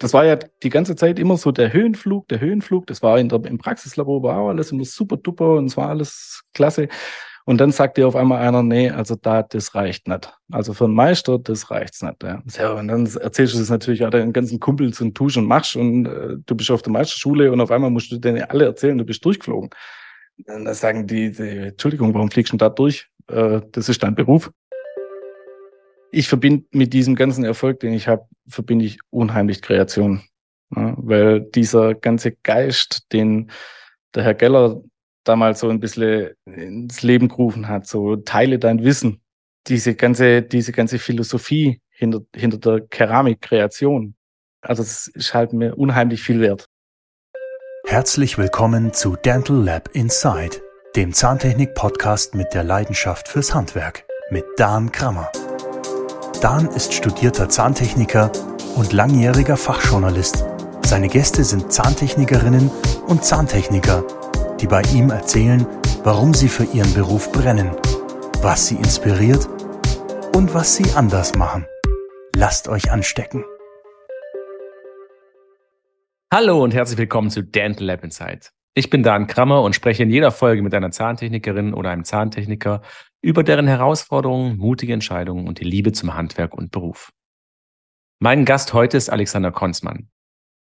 [0.00, 2.86] das war ja die ganze Zeit immer so der Höhenflug, der Höhenflug.
[2.86, 5.90] Das war in der, im Praxislabor, war auch alles immer super duper und es war
[5.90, 6.88] alles klasse.
[7.44, 10.32] Und dann sagt dir auf einmal einer, nee, also da, das reicht nicht.
[10.50, 12.22] Also für einen Meister, das reicht's nicht.
[12.22, 12.42] Ja.
[12.46, 15.76] So, und dann erzählst du das natürlich auch deinen ganzen Kumpels und tust und machst
[15.76, 18.96] und äh, du bist auf der Meisterschule und auf einmal musst du denen alle erzählen,
[18.96, 19.68] du bist durchgeflogen.
[20.38, 23.06] Und dann sagen die, die Entschuldigung, warum fliegst du da durch?
[23.26, 24.50] Äh, das ist dein Beruf.
[26.12, 30.22] Ich verbinde mit diesem ganzen Erfolg, den ich habe, verbinde ich unheimlich Kreation.
[30.74, 33.50] Ja, weil dieser ganze Geist, den
[34.14, 34.82] der Herr Geller
[35.24, 39.20] damals so ein bisschen ins Leben gerufen hat, so teile dein Wissen.
[39.66, 44.14] Diese ganze, diese ganze Philosophie hinter, hinter der Keramikkreation.
[44.62, 46.66] Also es ist halt mir unheimlich viel wert.
[47.86, 50.60] Herzlich willkommen zu Dental Lab Inside,
[50.96, 55.30] dem Zahntechnik-Podcast mit der Leidenschaft fürs Handwerk mit Dan Krammer.
[56.40, 58.32] Dan ist studierter Zahntechniker
[58.76, 60.44] und langjähriger Fachjournalist.
[60.84, 62.70] Seine Gäste sind Zahntechnikerinnen
[63.06, 64.04] und Zahntechniker
[64.60, 65.66] die bei ihm erzählen,
[66.04, 67.70] warum sie für ihren Beruf brennen,
[68.42, 69.48] was sie inspiriert
[70.34, 71.66] und was sie anders machen.
[72.36, 73.44] Lasst euch anstecken.
[76.32, 78.52] Hallo und herzlich willkommen zu Dental Lab Insight.
[78.74, 82.82] Ich bin Dan Krammer und spreche in jeder Folge mit einer Zahntechnikerin oder einem Zahntechniker
[83.22, 87.12] über deren Herausforderungen, mutige Entscheidungen und die Liebe zum Handwerk und Beruf.
[88.18, 90.08] Mein Gast heute ist Alexander Konzmann.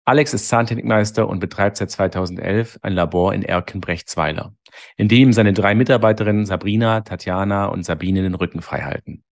[0.05, 4.53] Alex ist Zahntechnikmeister und betreibt seit 2011 ein Labor in Erkenbrechtsweiler,
[4.97, 9.23] in dem seine drei Mitarbeiterinnen Sabrina, Tatjana und Sabine den Rücken frei halten.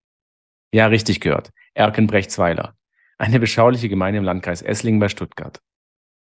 [0.73, 1.51] Ja, richtig gehört.
[1.75, 2.75] Erkenbrechtsweiler.
[3.19, 5.59] Eine beschauliche Gemeinde im Landkreis Esslingen bei Stuttgart.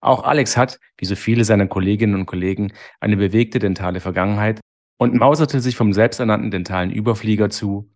[0.00, 4.60] Auch Alex hat, wie so viele seiner Kolleginnen und Kollegen, eine bewegte dentale Vergangenheit
[4.98, 7.90] und mauserte sich vom selbsternannten dentalen Überflieger zu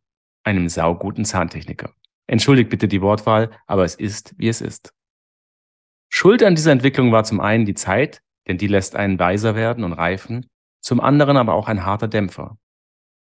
[0.44, 1.92] einem sauguten Zahntechniker.
[2.26, 4.94] Entschuldigt bitte die Wortwahl, aber es ist, wie es ist.
[6.08, 9.84] Schuld an dieser Entwicklung war zum einen die Zeit, denn die lässt einen weiser werden
[9.84, 10.46] und reifen,
[10.80, 12.58] zum anderen aber auch ein harter Dämpfer.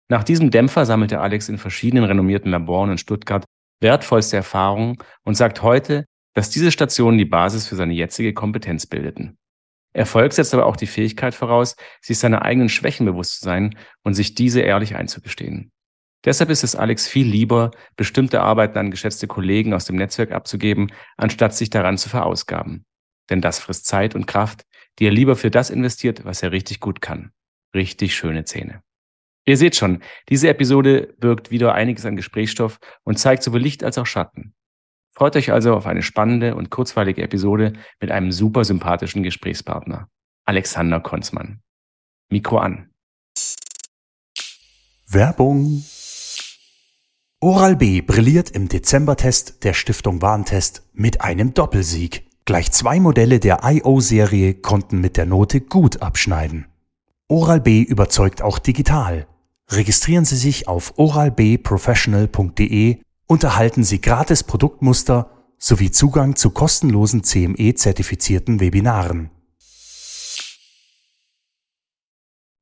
[0.09, 3.45] Nach diesem Dämpfer sammelte Alex in verschiedenen renommierten Laboren in Stuttgart
[3.81, 9.39] wertvollste Erfahrungen und sagt heute, dass diese Stationen die Basis für seine jetzige Kompetenz bildeten.
[9.93, 14.15] Erfolg setzt aber auch die Fähigkeit voraus, sich seiner eigenen Schwächen bewusst zu sein und
[14.15, 15.73] sich diese ehrlich einzugestehen.
[16.25, 20.93] Deshalb ist es Alex viel lieber, bestimmte Arbeiten an geschätzte Kollegen aus dem Netzwerk abzugeben,
[21.17, 22.85] anstatt sich daran zu verausgaben.
[23.31, 24.65] Denn das frisst Zeit und Kraft,
[24.99, 27.33] die er lieber für das investiert, was er richtig gut kann.
[27.75, 28.83] Richtig schöne Zähne.
[29.47, 33.97] Ihr seht schon, diese Episode birgt wieder einiges an Gesprächsstoff und zeigt sowohl Licht als
[33.97, 34.53] auch Schatten.
[35.21, 40.09] Freut euch also auf eine spannende und kurzweilige Episode mit einem super sympathischen Gesprächspartner,
[40.47, 41.61] Alexander Konzmann.
[42.31, 42.89] Mikro an.
[45.07, 45.85] Werbung
[47.41, 52.27] Oral-B brilliert im Dezembertest der Stiftung Warentest mit einem Doppelsieg.
[52.47, 56.65] Gleich zwei Modelle der IO-Serie konnten mit der Note gut abschneiden.
[57.29, 59.27] Oral-B überzeugt auch digital.
[59.69, 68.59] Registrieren Sie sich auf oralbprofessional.de und erhalten Sie gratis Produktmuster sowie Zugang zu kostenlosen CME-zertifizierten
[68.59, 69.31] Webinaren.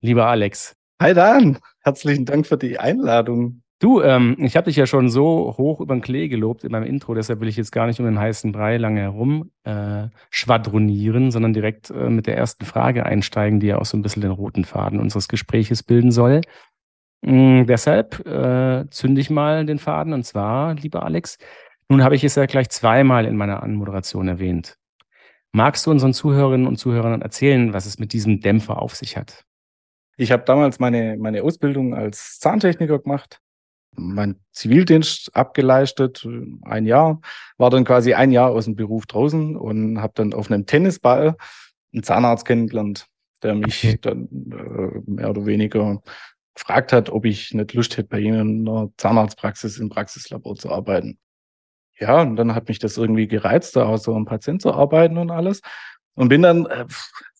[0.02, 0.76] Lieber Alex.
[1.00, 3.62] Hi Dan, herzlichen Dank für die Einladung.
[3.80, 6.84] Du, ähm, ich habe dich ja schon so hoch über den Klee gelobt in meinem
[6.84, 11.30] Intro, deshalb will ich jetzt gar nicht um den heißen Brei lange herum äh, schwadronieren,
[11.30, 14.32] sondern direkt äh, mit der ersten Frage einsteigen, die ja auch so ein bisschen den
[14.32, 16.42] roten Faden unseres Gespräches bilden soll.
[17.22, 21.38] Mm, deshalb äh, zünde ich mal den Faden und zwar, lieber Alex,
[21.88, 24.76] nun habe ich es ja gleich zweimal in meiner Anmoderation erwähnt.
[25.52, 29.44] Magst du unseren Zuhörerinnen und Zuhörern erzählen, was es mit diesem Dämpfer auf sich hat?
[30.16, 33.40] Ich habe damals meine, meine Ausbildung als Zahntechniker gemacht
[33.98, 36.26] mein Zivildienst abgeleistet,
[36.62, 37.20] ein Jahr,
[37.56, 41.36] war dann quasi ein Jahr aus dem Beruf draußen und habe dann auf einem Tennisball
[41.92, 43.06] einen Zahnarzt kennengelernt,
[43.42, 43.98] der mich okay.
[44.00, 46.02] dann äh, mehr oder weniger
[46.58, 50.70] gefragt hat, ob ich nicht Lust hätte, bei Ihnen in einer Zahnarztpraxis im Praxislabor zu
[50.70, 51.18] arbeiten.
[51.98, 55.18] Ja, und dann hat mich das irgendwie gereizt, da auch so am Patient zu arbeiten
[55.18, 55.60] und alles.
[56.14, 56.84] Und bin dann äh,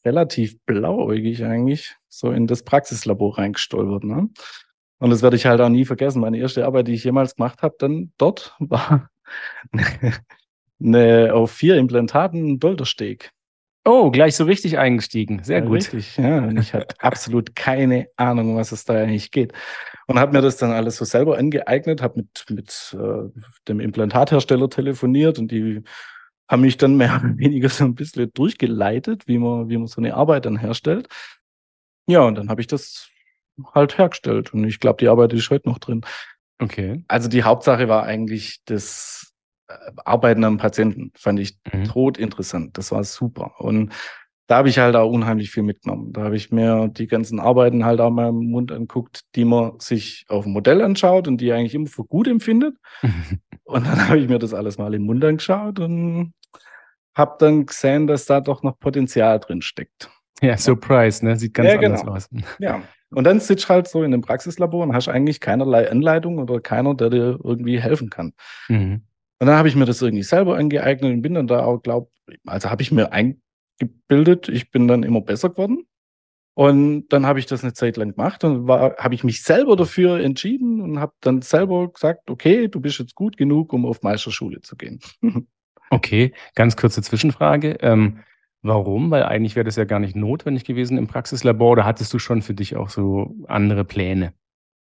[0.04, 4.04] relativ blauäugig eigentlich so in das Praxislabor reingestolpert.
[4.04, 4.28] Ne?
[4.98, 6.20] Und das werde ich halt auch nie vergessen.
[6.20, 9.10] Meine erste Arbeit, die ich jemals gemacht habe, dann dort war
[10.80, 13.32] eine, auf vier Implantaten ein Doldersteg.
[13.90, 15.42] Oh, gleich so richtig eingestiegen.
[15.42, 15.76] Sehr ja, gut.
[15.76, 16.44] Richtig, ja.
[16.44, 19.54] Und ich hatte absolut keine Ahnung, was es da eigentlich geht.
[20.06, 23.30] Und habe mir das dann alles so selber angeeignet, habe mit, mit äh,
[23.66, 25.82] dem Implantathersteller telefoniert und die
[26.50, 30.02] haben mich dann mehr oder weniger so ein bisschen durchgeleitet, wie man, wie man so
[30.02, 31.08] eine Arbeit dann herstellt.
[32.06, 33.08] Ja, und dann habe ich das
[33.74, 34.52] halt hergestellt.
[34.52, 36.02] Und ich glaube, die Arbeit ist heute noch drin.
[36.58, 37.04] Okay.
[37.08, 39.27] Also die Hauptsache war eigentlich das
[40.04, 41.84] Arbeiten am Patienten fand ich mhm.
[41.84, 42.76] totinteressant.
[42.78, 43.52] Das war super.
[43.58, 43.92] Und
[44.48, 46.12] da habe ich halt auch unheimlich viel mitgenommen.
[46.14, 49.78] Da habe ich mir die ganzen Arbeiten halt auch mal im Mund anguckt, die man
[49.78, 52.74] sich auf dem Modell anschaut und die eigentlich immer für gut empfindet.
[53.64, 56.32] und dann habe ich mir das alles mal im Mund angeschaut und
[57.14, 60.08] habe dann gesehen, dass da doch noch Potenzial drin steckt.
[60.40, 61.36] Ja, Surprise, ne?
[61.36, 62.14] Sieht ganz ja, anders genau.
[62.14, 62.28] aus.
[62.58, 62.82] Ja.
[63.10, 66.94] Und dann sitzt halt so in einem Praxislabor und hast eigentlich keinerlei Anleitung oder keiner,
[66.94, 68.34] der dir irgendwie helfen kann.
[68.68, 69.02] Mhm.
[69.40, 72.10] Und dann habe ich mir das irgendwie selber angeeignet und bin dann da auch, glaube
[72.46, 75.86] also habe ich mir eingebildet, ich bin dann immer besser geworden.
[76.54, 80.18] Und dann habe ich das eine Zeit lang gemacht und habe ich mich selber dafür
[80.18, 84.60] entschieden und habe dann selber gesagt, okay, du bist jetzt gut genug, um auf Meisterschule
[84.60, 84.98] zu gehen.
[85.90, 87.78] okay, ganz kurze Zwischenfrage.
[87.80, 88.24] Ähm,
[88.62, 89.12] warum?
[89.12, 92.42] Weil eigentlich wäre das ja gar nicht notwendig gewesen im Praxislabor oder hattest du schon
[92.42, 94.34] für dich auch so andere Pläne?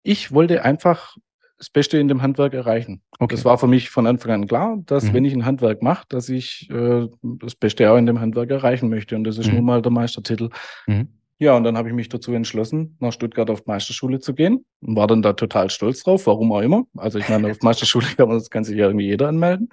[0.02, 1.18] Ich wollte einfach
[1.58, 3.02] das Beste in dem Handwerk erreichen.
[3.18, 3.34] Okay.
[3.34, 5.12] Das war für mich von Anfang an klar, dass mhm.
[5.14, 8.88] wenn ich ein Handwerk mache, dass ich äh, das Beste auch in dem Handwerk erreichen
[8.88, 9.16] möchte.
[9.16, 9.56] Und das ist mhm.
[9.56, 10.50] nun mal der Meistertitel.
[10.86, 11.08] Mhm.
[11.38, 14.64] Ja, und dann habe ich mich dazu entschlossen, nach Stuttgart auf die Meisterschule zu gehen
[14.80, 16.84] und war dann da total stolz drauf, warum auch immer.
[16.96, 19.68] Also ich meine, auf Meisterschule kann man das Ganze ja irgendwie jeder anmelden.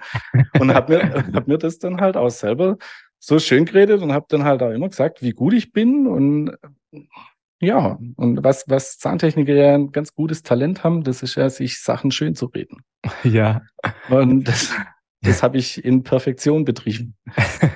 [0.60, 2.76] Und habe mir, hab mir das dann halt auch selber
[3.18, 6.54] so schön geredet und habe dann halt auch immer gesagt, wie gut ich bin und
[7.64, 11.80] ja, und was, was Zahntechniker ja ein ganz gutes Talent haben, das ist ja, sich
[11.80, 12.84] Sachen schön zu reden.
[13.22, 13.62] Ja.
[14.08, 14.72] Und das,
[15.22, 17.16] das habe ich in Perfektion betrieben.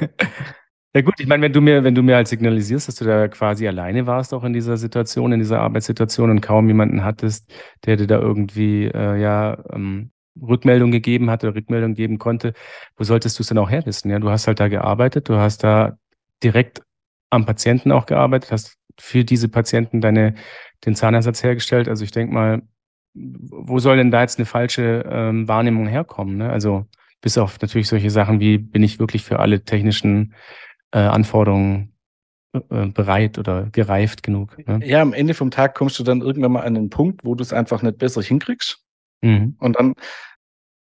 [0.94, 3.28] Ja gut, ich meine, wenn du mir, wenn du mir halt signalisierst, dass du da
[3.28, 7.52] quasi alleine warst, auch in dieser Situation, in dieser Arbeitssituation und kaum jemanden hattest,
[7.84, 12.54] der dir da irgendwie äh, ja ähm, Rückmeldung gegeben hat oder Rückmeldung geben konnte,
[12.96, 14.10] wo solltest du es denn auch herwissen?
[14.10, 15.98] Ja, du hast halt da gearbeitet, du hast da
[16.42, 16.82] direkt
[17.30, 20.34] am Patienten auch gearbeitet, hast für diese Patienten deine,
[20.84, 21.88] den Zahnersatz hergestellt.
[21.88, 22.62] Also ich denke mal,
[23.14, 26.36] wo soll denn da jetzt eine falsche ähm, Wahrnehmung herkommen?
[26.36, 26.50] Ne?
[26.50, 26.86] Also
[27.20, 30.34] bis auf natürlich solche Sachen wie, bin ich wirklich für alle technischen
[30.92, 31.94] äh, Anforderungen
[32.52, 34.56] äh, bereit oder gereift genug?
[34.66, 34.80] Ne?
[34.84, 37.42] Ja, am Ende vom Tag kommst du dann irgendwann mal an den Punkt, wo du
[37.42, 38.84] es einfach nicht besser hinkriegst.
[39.22, 39.56] Mhm.
[39.58, 39.94] Und dann,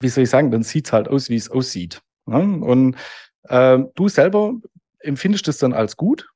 [0.01, 2.01] wie soll ich sagen, dann sieht es halt aus, wie es aussieht.
[2.25, 2.39] Ne?
[2.39, 2.97] Und
[3.43, 4.53] äh, du selber
[4.99, 6.27] empfindest es dann als gut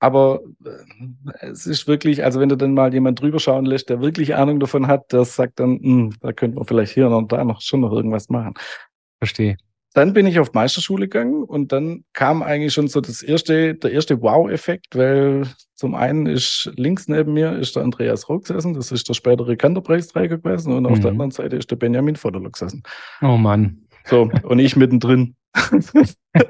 [0.00, 4.00] aber äh, es ist wirklich, also wenn du dann mal jemand drüber schauen lässt, der
[4.00, 7.44] wirklich Ahnung davon hat, der sagt dann, hm, da könnte man vielleicht hier und da
[7.44, 8.54] noch schon noch irgendwas machen.
[9.18, 9.56] Verstehe.
[9.94, 13.90] Dann bin ich auf Meisterschule gegangen und dann kam eigentlich schon so das erste, der
[13.90, 18.92] erste Wow-Effekt, weil zum einen ist links neben mir ist der Andreas Rock gesessen, das
[18.92, 20.90] ist der spätere Kanterpreisträger gewesen und mhm.
[20.90, 21.20] auf der mhm.
[21.20, 22.82] anderen Seite ist der Benjamin Vodolo gesessen.
[23.22, 23.88] Oh Mann.
[24.04, 25.34] So, und ich mittendrin.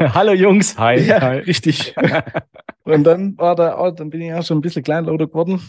[0.00, 1.00] Hallo Jungs, hi.
[1.06, 1.38] Ja, hi.
[1.38, 1.94] richtig.
[2.94, 5.60] und dann war da, oh, dann bin ich auch schon ein bisschen kleinlauter geworden,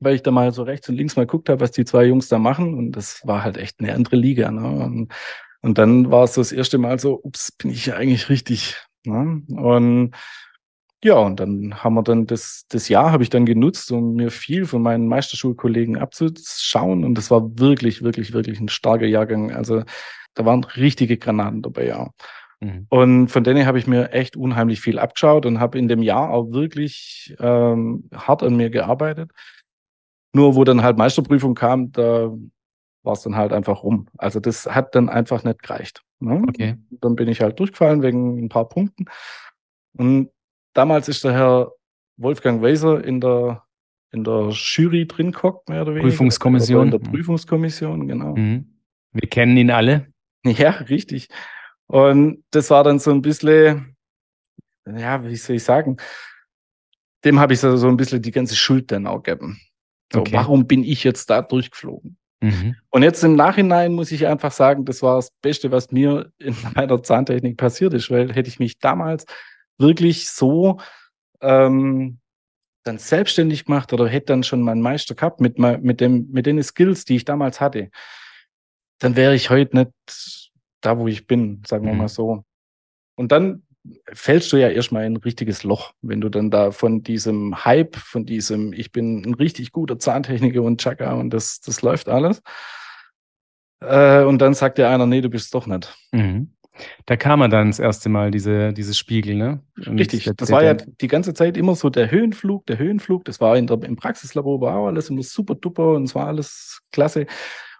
[0.00, 2.28] weil ich da mal so rechts und links mal geguckt habe, was die zwei Jungs
[2.28, 2.74] da machen.
[2.74, 4.50] Und das war halt echt eine andere Liga.
[4.50, 4.66] Ne?
[4.66, 5.12] Und,
[5.60, 8.76] und dann war es so das erste Mal so, ups, bin ich ja eigentlich richtig.
[9.04, 9.42] Ne?
[9.48, 10.14] Und
[11.04, 14.32] ja, und dann haben wir dann das, das Jahr habe ich dann genutzt, um mir
[14.32, 17.04] viel von meinen Meisterschulkollegen abzuschauen.
[17.04, 19.52] Und das war wirklich, wirklich, wirklich ein starker Jahrgang.
[19.52, 19.84] Also
[20.34, 22.10] da waren richtige Granaten dabei, ja.
[22.60, 22.86] Mhm.
[22.88, 26.30] Und von denen habe ich mir echt unheimlich viel abgeschaut und habe in dem Jahr
[26.30, 29.30] auch wirklich ähm, hart an mir gearbeitet.
[30.34, 32.32] Nur wo dann halt Meisterprüfung kam, da
[33.02, 34.08] war es dann halt einfach rum.
[34.18, 36.02] Also das hat dann einfach nicht gereicht.
[36.20, 36.42] Ne?
[36.48, 36.76] Okay.
[36.90, 39.06] Dann bin ich halt durchgefallen wegen ein paar Punkten.
[39.96, 40.30] Und
[40.74, 41.72] damals ist der Herr
[42.16, 43.64] Wolfgang Weiser in der,
[44.10, 46.08] in der Jury drin gehockt, mehr oder weniger.
[46.08, 46.86] Prüfungskommission.
[46.86, 48.36] In der Prüfungskommission, genau.
[48.36, 48.78] Mhm.
[49.12, 50.12] Wir kennen ihn alle.
[50.44, 51.28] Ja, richtig.
[51.88, 53.96] Und das war dann so ein bisschen,
[54.86, 55.96] ja, wie soll ich sagen,
[57.24, 59.60] dem habe ich so, so ein bisschen die ganze Schuld dann auch gegeben.
[60.12, 60.32] So, okay.
[60.34, 62.16] warum bin ich jetzt da durchgeflogen?
[62.40, 62.76] Mhm.
[62.90, 66.54] Und jetzt im Nachhinein muss ich einfach sagen, das war das Beste, was mir in
[66.74, 69.24] meiner Zahntechnik passiert ist, weil hätte ich mich damals
[69.78, 70.78] wirklich so
[71.40, 72.20] ähm,
[72.84, 76.62] dann selbstständig gemacht oder hätte dann schon meinen Meister gehabt mit, mit, dem, mit den
[76.62, 77.90] Skills, die ich damals hatte,
[78.98, 80.47] dann wäre ich heute nicht
[80.80, 81.98] da, wo ich bin, sagen wir mhm.
[81.98, 82.44] mal so.
[83.16, 83.62] Und dann
[84.12, 87.96] fällst du ja erstmal in ein richtiges Loch, wenn du dann da von diesem Hype,
[87.96, 92.42] von diesem, ich bin ein richtig guter Zahntechniker und Chaka und das, das läuft alles.
[93.80, 95.96] Äh, und dann sagt dir einer, nee, du bist doch nicht.
[96.12, 96.54] Mhm.
[97.06, 99.60] Da kam er dann das erste Mal, diese, dieses Spiegel, ne?
[99.84, 103.24] Und Richtig, der, das war ja die ganze Zeit immer so der Höhenflug, der Höhenflug.
[103.24, 106.26] Das war in der, im Praxislabor, war auch alles immer super duper und es war
[106.28, 107.26] alles klasse.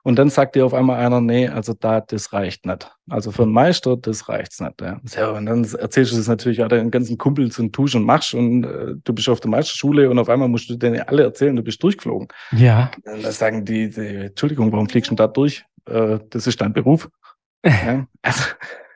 [0.03, 2.91] Und dann sagt dir auf einmal einer, nee, also da, das reicht nicht.
[3.11, 4.81] Also für einen Meister, das reicht's nicht.
[4.81, 5.31] Ja.
[5.31, 8.65] und dann erzählst du das natürlich auch deinen ganzen Kumpels und tust und machst und
[8.65, 11.63] äh, du bist auf der Meisterschule und auf einmal musst du denen alle erzählen, du
[11.63, 12.29] bist durchgeflogen.
[12.53, 12.91] Ja.
[13.05, 15.65] Und dann sagen die, die Entschuldigung, warum fliegst du da durch?
[15.87, 17.09] Äh, das ist dein Beruf.
[17.65, 18.45] Ja, also,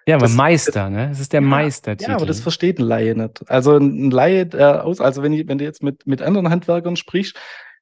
[0.07, 1.11] ja aber das, Meister, ne?
[1.11, 2.11] Es ist der ja, Meistertitel.
[2.11, 3.43] Ja, aber das versteht ein Laie nicht.
[3.51, 6.95] Also ein Laie, der aus, also wenn, ich, wenn du jetzt mit, mit anderen Handwerkern
[6.95, 7.37] sprichst,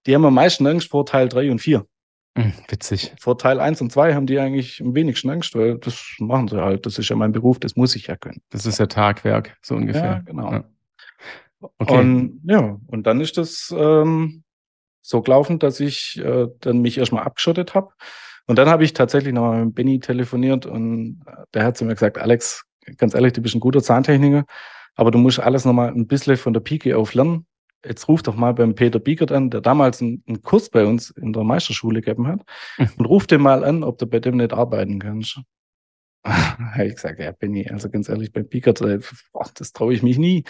[0.07, 1.85] die haben am meisten Angst vor Teil 3 und 4.
[2.37, 3.13] Hm, witzig.
[3.19, 6.63] Vor Teil 1 und 2 haben die eigentlich am wenigsten Angst, weil das machen sie
[6.63, 6.87] halt.
[6.87, 8.41] Das ist ja mein Beruf, das muss ich ja können.
[8.51, 10.05] Das ist ja Tagwerk, so ungefähr.
[10.05, 10.53] Ja, genau.
[10.53, 10.65] Ja.
[11.79, 11.99] Okay.
[11.99, 14.45] Und ja, und dann ist das ähm,
[15.03, 17.93] so gelaufen, dass ich äh, dann mich erstmal abgeschottet habe.
[18.47, 21.95] Und dann habe ich tatsächlich nochmal mit Benny telefoniert und äh, der hat zu mir
[21.95, 22.65] gesagt, Alex,
[22.97, 24.45] ganz ehrlich, du bist ein guter Zahntechniker,
[24.95, 27.47] aber du musst alles nochmal ein bisschen von der Pike auf lernen
[27.85, 31.11] jetzt ruf doch mal beim Peter Biegert an, der damals einen, einen Kurs bei uns
[31.11, 32.41] in der Meisterschule gegeben hat,
[32.79, 32.91] mhm.
[32.99, 35.41] und ruf den mal an, ob du bei dem nicht arbeiten kannst.
[36.25, 39.01] habe ich gesagt, ja, Benny, also ganz ehrlich, beim Biegert, äh,
[39.55, 40.45] das traue ich mich nie.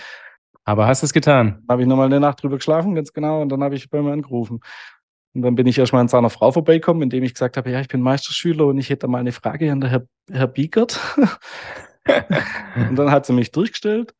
[0.64, 1.64] Aber hast du es getan?
[1.68, 4.12] Habe ich nochmal eine Nacht drüber geschlafen, ganz genau, und dann habe ich bei mir
[4.12, 4.60] angerufen.
[5.32, 7.88] Und dann bin ich erstmal an seiner Frau vorbeikommen, indem ich gesagt habe, ja, ich
[7.88, 10.98] bin Meisterschüler und ich hätte mal eine Frage an der Herr, Herr Biegert.
[12.76, 14.14] und dann hat sie mich durchgestellt.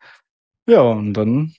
[0.66, 1.52] Ja, und dann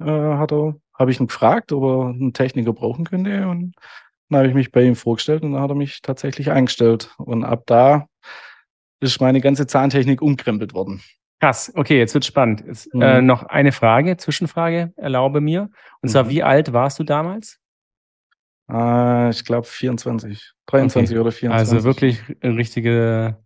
[0.00, 3.48] äh, hat er habe ich ihn gefragt, ob er einen Techniker brauchen könnte.
[3.48, 3.74] Und
[4.28, 7.14] dann habe ich mich bei ihm vorgestellt und dann hat er mich tatsächlich eingestellt.
[7.18, 8.06] Und ab da
[9.00, 11.00] ist meine ganze Zahntechnik umkrempelt worden.
[11.40, 12.64] Krass, okay, jetzt wird spannend.
[12.66, 13.02] Jetzt, mhm.
[13.02, 15.70] äh, noch eine Frage, Zwischenfrage, erlaube mir.
[16.02, 16.30] Und zwar, mhm.
[16.30, 17.60] wie alt warst du damals?
[18.70, 21.20] Äh, ich glaube 24, 23 okay.
[21.20, 21.74] oder 24.
[21.74, 23.40] Also wirklich ein richtiger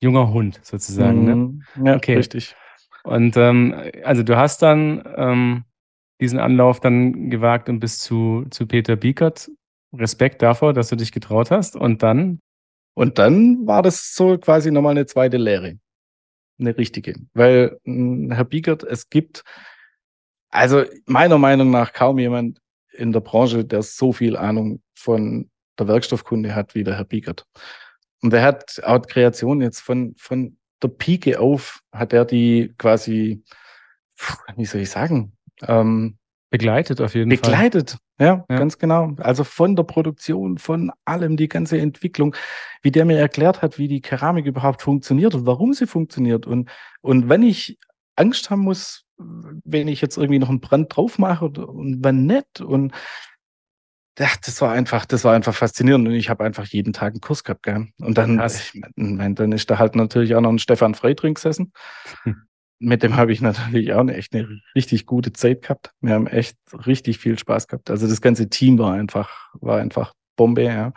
[0.00, 1.24] junger Hund sozusagen.
[1.24, 1.36] Ne?
[1.36, 1.62] Mhm.
[1.76, 1.90] Ne?
[1.90, 2.16] Ja, okay.
[2.16, 2.56] richtig.
[3.04, 3.74] Und ähm,
[4.04, 5.64] also du hast dann ähm,
[6.22, 9.50] diesen Anlauf dann gewagt und bis zu, zu Peter Biekert.
[9.92, 11.74] Respekt davor, dass du dich getraut hast.
[11.74, 12.40] Und dann?
[12.94, 15.78] Und dann war das so quasi nochmal eine zweite Lehre.
[16.60, 17.14] Eine richtige.
[17.34, 19.42] Weil, hm, Herr Biekert, es gibt,
[20.50, 22.60] also meiner Meinung nach kaum jemand
[22.92, 27.46] in der Branche, der so viel Ahnung von der Werkstoffkunde hat wie der Herr Biekert.
[28.22, 33.42] Und er hat auch Kreation jetzt von, von der Pike auf, hat er die quasi,
[34.56, 35.32] wie soll ich sagen,
[35.66, 36.18] ähm,
[36.50, 37.98] begleitet auf jeden begleitet, Fall.
[37.98, 39.14] Begleitet, ja, ja, ganz genau.
[39.18, 42.36] Also von der Produktion, von allem, die ganze Entwicklung,
[42.82, 46.46] wie der mir erklärt hat, wie die Keramik überhaupt funktioniert und warum sie funktioniert.
[46.46, 47.78] Und, und wenn ich
[48.16, 52.26] Angst haben muss, wenn ich jetzt irgendwie noch einen Brand drauf mache und, und wenn
[52.26, 52.60] nicht.
[52.60, 52.92] Und
[54.18, 56.06] ja, das war einfach, das war einfach faszinierend.
[56.06, 57.88] Und ich habe einfach jeden Tag einen Kurs gehabt, gell?
[57.98, 61.34] Und dann, ich mein, dann ist da halt natürlich auch noch ein Stefan Frey drin
[61.34, 61.72] gesessen.
[62.24, 62.42] Hm
[62.82, 65.92] mit dem habe ich natürlich auch eine, echt eine richtig gute Zeit gehabt.
[66.00, 67.90] Wir haben echt richtig viel Spaß gehabt.
[67.90, 70.92] Also das ganze Team war einfach, war einfach Bombe, ja.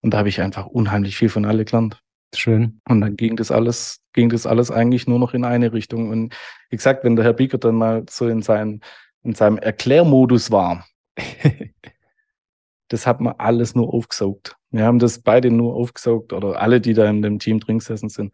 [0.00, 2.00] Und da habe ich einfach unheimlich viel von alle gelernt.
[2.34, 2.80] Schön.
[2.88, 6.08] Und dann ging das alles, ging das alles eigentlich nur noch in eine Richtung.
[6.10, 6.34] Und
[6.70, 8.80] wie gesagt, wenn der Herr Bieger dann mal so in, sein,
[9.22, 10.86] in seinem Erklärmodus war,
[12.88, 14.56] das hat man alles nur aufgesaugt.
[14.70, 18.08] Wir haben das beide nur aufgesaugt oder alle, die da in dem Team drin gesessen
[18.08, 18.32] sind.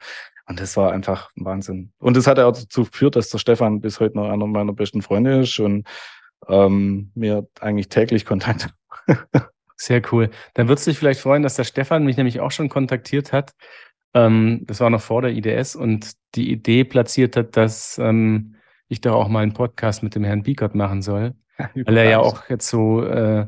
[0.51, 1.93] Und das war einfach ein Wahnsinn.
[2.01, 5.01] Und das hat auch dazu geführt, dass der Stefan bis heute noch einer meiner besten
[5.01, 5.87] Freunde ist und
[6.49, 8.69] ähm, mir eigentlich täglich Kontakt
[9.77, 10.29] Sehr cool.
[10.55, 13.53] Dann würdest du dich vielleicht freuen, dass der Stefan mich nämlich auch schon kontaktiert hat.
[14.13, 18.57] Ähm, das war noch vor der IDS und die Idee platziert hat, dass ähm,
[18.89, 21.35] ich doch auch mal einen Podcast mit dem Herrn Biekert machen soll.
[21.77, 23.47] weil er ja auch jetzt so äh,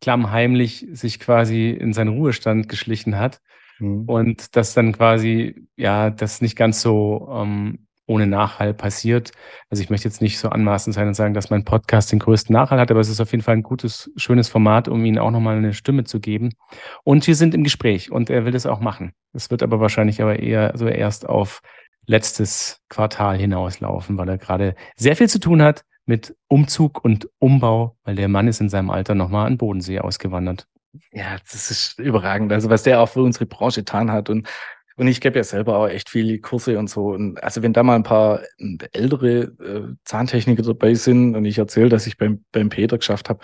[0.00, 3.42] klammheimlich sich quasi in seinen Ruhestand geschlichen hat.
[3.78, 4.04] Mhm.
[4.04, 9.32] Und das dann quasi, ja, das nicht ganz so ähm, ohne Nachhall passiert.
[9.68, 12.52] Also ich möchte jetzt nicht so anmaßend sein und sagen, dass mein Podcast den größten
[12.52, 15.30] Nachhall hat, aber es ist auf jeden Fall ein gutes, schönes Format, um ihm auch
[15.30, 16.54] nochmal eine Stimme zu geben.
[17.04, 19.12] Und wir sind im Gespräch und er will das auch machen.
[19.34, 21.60] Es wird aber wahrscheinlich aber eher so erst auf
[22.06, 27.96] letztes Quartal hinauslaufen, weil er gerade sehr viel zu tun hat mit Umzug und Umbau,
[28.04, 30.66] weil der Mann ist in seinem Alter nochmal an Bodensee ausgewandert.
[31.12, 32.52] Ja, das ist überragend.
[32.52, 34.48] Also was der auch für unsere Branche getan hat und
[34.98, 37.10] und ich gebe ja selber auch echt viele Kurse und so.
[37.10, 41.56] Und also wenn da mal ein paar ähm, ältere äh, Zahntechniker dabei sind und ich
[41.56, 43.38] erzähle, dass ich beim, beim Peter geschafft habe,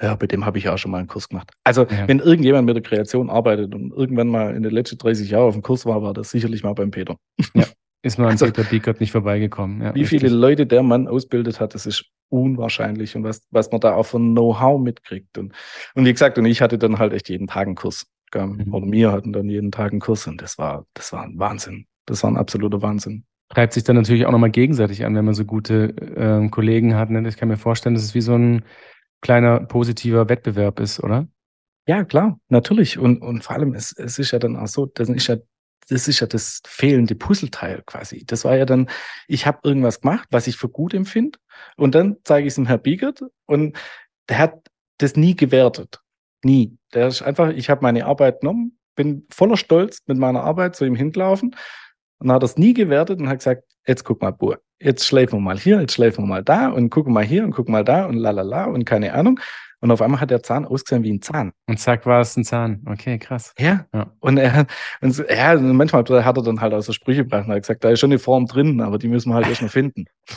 [0.00, 1.50] ja, bei dem habe ich auch schon mal einen Kurs gemacht.
[1.64, 2.06] Also ja.
[2.06, 5.54] wenn irgendjemand mit der Kreation arbeitet und irgendwann mal in den letzten 30 Jahren auf
[5.54, 7.16] dem Kurs war, war das sicherlich mal beim Peter.
[7.54, 7.64] Ja.
[8.02, 9.80] Ist man an also, Peter Biekert nicht vorbeigekommen.
[9.80, 10.20] Ja, wie richtig.
[10.20, 14.06] viele Leute der Mann ausbildet hat, das ist unwahrscheinlich und was, was man da auch
[14.06, 15.38] von Know-how mitkriegt.
[15.38, 15.52] Und,
[15.94, 18.06] und wie gesagt, und ich hatte dann halt echt jeden Tag einen Kurs.
[18.34, 18.72] Mhm.
[18.72, 21.86] Oder mir hatten dann jeden Tag einen Kurs und das war, das war ein Wahnsinn.
[22.06, 23.24] Das war ein absoluter Wahnsinn.
[23.50, 27.10] Treibt sich dann natürlich auch nochmal gegenseitig an, wenn man so gute äh, Kollegen hat.
[27.10, 27.26] Ne?
[27.28, 28.64] Ich kann mir vorstellen, dass es wie so ein
[29.20, 31.28] kleiner positiver Wettbewerb ist, oder?
[31.86, 32.98] Ja, klar, natürlich.
[32.98, 35.36] Und, und vor allem, es, es ist ja dann auch so, das ist ja
[35.88, 38.24] das ist ja das fehlende Puzzleteil quasi.
[38.24, 38.88] Das war ja dann,
[39.26, 41.38] ich habe irgendwas gemacht, was ich für gut empfinde,
[41.76, 43.76] und dann zeige ich es dem Herr Biegert und
[44.28, 46.00] der hat das nie gewertet.
[46.44, 46.76] Nie.
[46.94, 50.84] Der ist einfach, ich habe meine Arbeit genommen, bin voller Stolz mit meiner Arbeit zu
[50.84, 51.56] ihm hingelaufen
[52.18, 55.40] Und hat es nie gewertet und hat gesagt, jetzt guck mal, Bur, jetzt schläfen wir
[55.40, 58.06] mal hier, jetzt schläfen wir mal da und gucken mal hier und gucken mal da
[58.06, 59.40] und lalala und keine Ahnung.
[59.82, 61.52] Und auf einmal hat der Zahn ausgesehen wie ein Zahn.
[61.66, 62.82] Und zack, war es ein Zahn.
[62.86, 63.52] Okay, krass.
[63.58, 63.84] Ja.
[63.92, 64.12] ja.
[64.20, 64.66] Und er,
[65.00, 67.82] und so, ja, manchmal hat er dann halt aus der Sprüche gebracht und hat gesagt,
[67.82, 70.04] da ist schon eine Form drin, aber die müssen wir halt erst noch finden.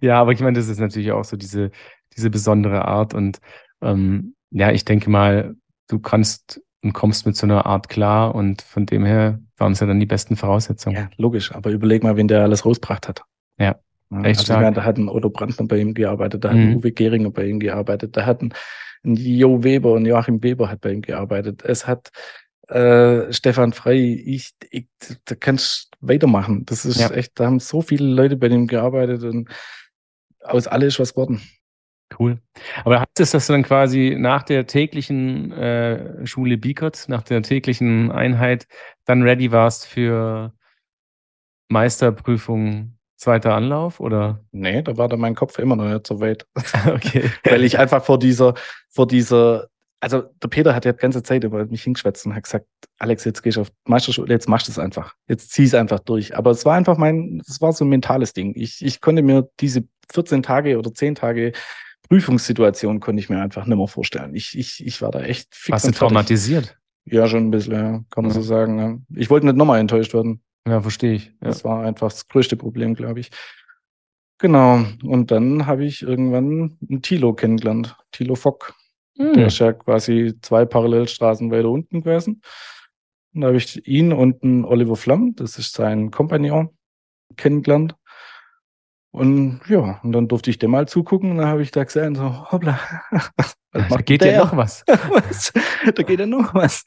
[0.00, 1.70] ja, aber ich meine, das ist natürlich auch so diese,
[2.16, 3.14] diese besondere Art.
[3.14, 3.38] Und
[3.80, 5.54] ähm, ja, ich denke mal,
[5.86, 9.80] du kannst und kommst mit so einer Art klar und von dem her waren es
[9.80, 10.96] ja dann die besten Voraussetzungen.
[10.96, 11.54] Ja, logisch.
[11.54, 13.22] Aber überleg mal, wen der alles rausgebracht hat.
[13.58, 13.76] Ja.
[14.10, 14.74] Echt also stark.
[14.74, 16.76] da hat ein Otto Brandner bei ihm gearbeitet, da hat mhm.
[16.76, 18.54] Uwe Geringer bei ihm gearbeitet, da hat ein,
[19.04, 21.62] ein Jo Weber und Joachim Weber hat bei ihm gearbeitet.
[21.62, 22.10] Es hat
[22.68, 24.86] äh, Stefan Frey, ich, ich
[25.24, 26.64] da kannst weitermachen.
[26.66, 27.10] Das ist ja.
[27.10, 29.48] echt, da haben so viele Leute bei ihm gearbeitet und
[30.42, 31.42] aus alles ist was geworden.
[32.18, 32.40] Cool.
[32.84, 37.42] Aber heißt es, dass du dann quasi nach der täglichen äh, Schule Biekert, nach der
[37.42, 38.66] täglichen Einheit,
[39.04, 40.54] dann ready warst für
[41.68, 44.44] Meisterprüfung Zweiter Anlauf oder?
[44.52, 46.46] Nee, da war dann mein Kopf immer noch nicht so weit.
[46.86, 47.30] okay.
[47.44, 48.54] Weil ich einfach vor dieser,
[48.90, 49.66] vor dieser,
[49.98, 52.66] also der Peter hat ja die ganze Zeit über mich hingeschwätzt und hat gesagt,
[52.98, 55.14] Alex, jetzt gehst du auf Meisterschule, jetzt machst du es einfach.
[55.26, 56.36] Jetzt zieh es einfach durch.
[56.36, 58.52] Aber es war einfach mein, es war so ein mentales Ding.
[58.54, 59.82] Ich, ich konnte mir diese
[60.12, 61.52] 14 Tage oder 10 Tage
[62.08, 64.34] Prüfungssituation konnte ich mir einfach nicht mehr vorstellen.
[64.34, 66.78] Ich, ich, ich war da echt fix Warst du traumatisiert?
[67.04, 68.34] Ja, schon ein bisschen, ja, kann man ja.
[68.34, 68.78] so sagen.
[68.78, 69.18] Ja.
[69.18, 70.40] Ich wollte nicht nochmal enttäuscht werden.
[70.68, 71.26] Ja, verstehe ich.
[71.26, 71.48] Ja.
[71.48, 73.30] Das war einfach das größte Problem, glaube ich.
[74.38, 74.84] Genau.
[75.02, 77.96] Und dann habe ich irgendwann einen Tilo kennengelernt.
[78.12, 78.74] Tilo Fock.
[79.16, 79.32] Mhm.
[79.34, 82.42] Der ist ja quasi zwei Parallelstraßen weiter unten gewesen.
[83.34, 86.70] Und da habe ich ihn und einen Oliver Flamm, das ist sein Kompagnon,
[87.36, 87.94] kennengelernt.
[89.10, 92.14] Und ja, und dann durfte ich dem mal zugucken und dann habe ich da gesehen,
[92.14, 92.78] so, hoppla,
[93.72, 94.84] da geht ja noch was.
[94.86, 95.52] was.
[95.94, 96.84] Da geht ja noch was.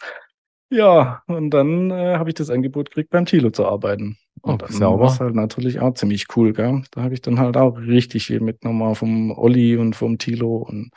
[0.71, 4.17] Ja, und dann äh, habe ich das Angebot gekriegt, beim Tilo zu arbeiten.
[4.41, 6.81] Und oh, dann war es halt natürlich auch ziemlich cool, gell?
[6.91, 10.91] Da habe ich dann halt auch richtig viel mitgenommen vom Olli und vom Tilo und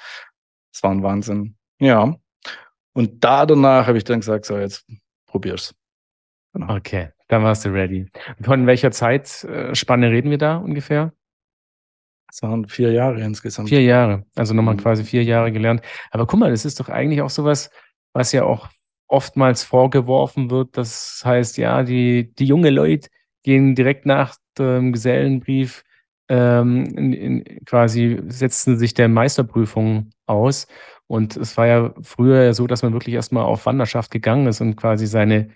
[0.73, 1.57] es war ein Wahnsinn.
[1.81, 2.15] Ja.
[2.95, 4.87] Und da danach habe ich dann gesagt, so jetzt
[5.27, 5.75] probier's.
[6.53, 6.77] Genau.
[6.77, 8.07] Okay, dann warst du ready.
[8.41, 11.13] Von welcher Zeitspanne reden wir da ungefähr?
[12.31, 13.69] Es waren vier Jahre insgesamt.
[13.69, 14.81] Vier Jahre, also nochmal mhm.
[14.81, 15.83] quasi vier Jahre gelernt.
[16.13, 17.71] Aber guck mal, das ist doch eigentlich auch sowas,
[18.13, 18.69] was ja auch
[19.09, 20.77] oftmals vorgeworfen wird.
[20.77, 23.09] Das heißt, ja, die, die junge Leute
[23.43, 25.85] gehen direkt nach dem Gesellenbrief
[26.29, 30.67] ähm, in, in, quasi setzen sich der Meisterprüfung aus.
[31.07, 34.77] Und es war ja früher so, dass man wirklich erstmal auf Wanderschaft gegangen ist und
[34.77, 35.51] quasi seine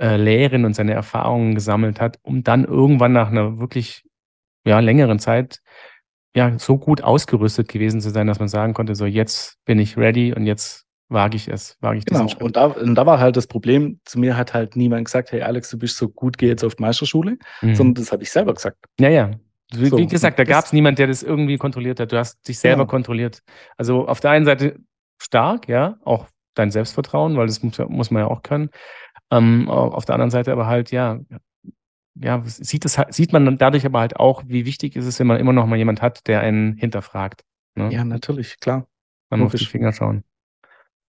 [0.00, 4.04] äh, Lehren und seine Erfahrungen gesammelt hat, um dann irgendwann nach einer wirklich
[4.64, 5.60] ja, längeren Zeit
[6.34, 9.96] ja so gut ausgerüstet gewesen zu sein, dass man sagen konnte, so jetzt bin ich
[9.96, 12.20] ready und jetzt wage ich es, wage ich genau.
[12.20, 12.42] diesen Schritt.
[12.42, 15.42] Und da, und da war halt das Problem, zu mir hat halt niemand gesagt, hey
[15.42, 17.74] Alex, du bist so gut, geh jetzt auf die Meisterschule, mhm.
[17.74, 18.78] sondern das habe ich selber gesagt.
[19.00, 19.30] Ja, ja.
[19.72, 22.12] Wie, so, wie gesagt, da gab es niemand, der das irgendwie kontrolliert hat.
[22.12, 22.90] Du hast dich selber genau.
[22.90, 23.42] kontrolliert.
[23.76, 24.78] Also auf der einen Seite
[25.18, 28.70] stark, ja, auch dein Selbstvertrauen, weil das muss, muss man ja auch können.
[29.30, 31.20] Ähm, auf der anderen Seite aber halt, ja,
[32.14, 35.38] ja, sieht, das, sieht man dadurch aber halt auch, wie wichtig ist es, wenn man
[35.38, 37.44] immer noch mal jemand hat, der einen hinterfragt.
[37.74, 37.92] Ne?
[37.92, 38.86] Ja, natürlich, klar.
[39.30, 40.24] Man muss auf die Finger schauen.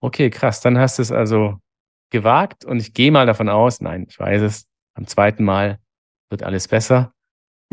[0.04, 0.60] Okay, krass.
[0.60, 1.56] Dann hast du es also
[2.10, 5.78] gewagt und ich gehe mal davon aus, nein, ich weiß es, am zweiten Mal
[6.28, 7.14] wird alles besser.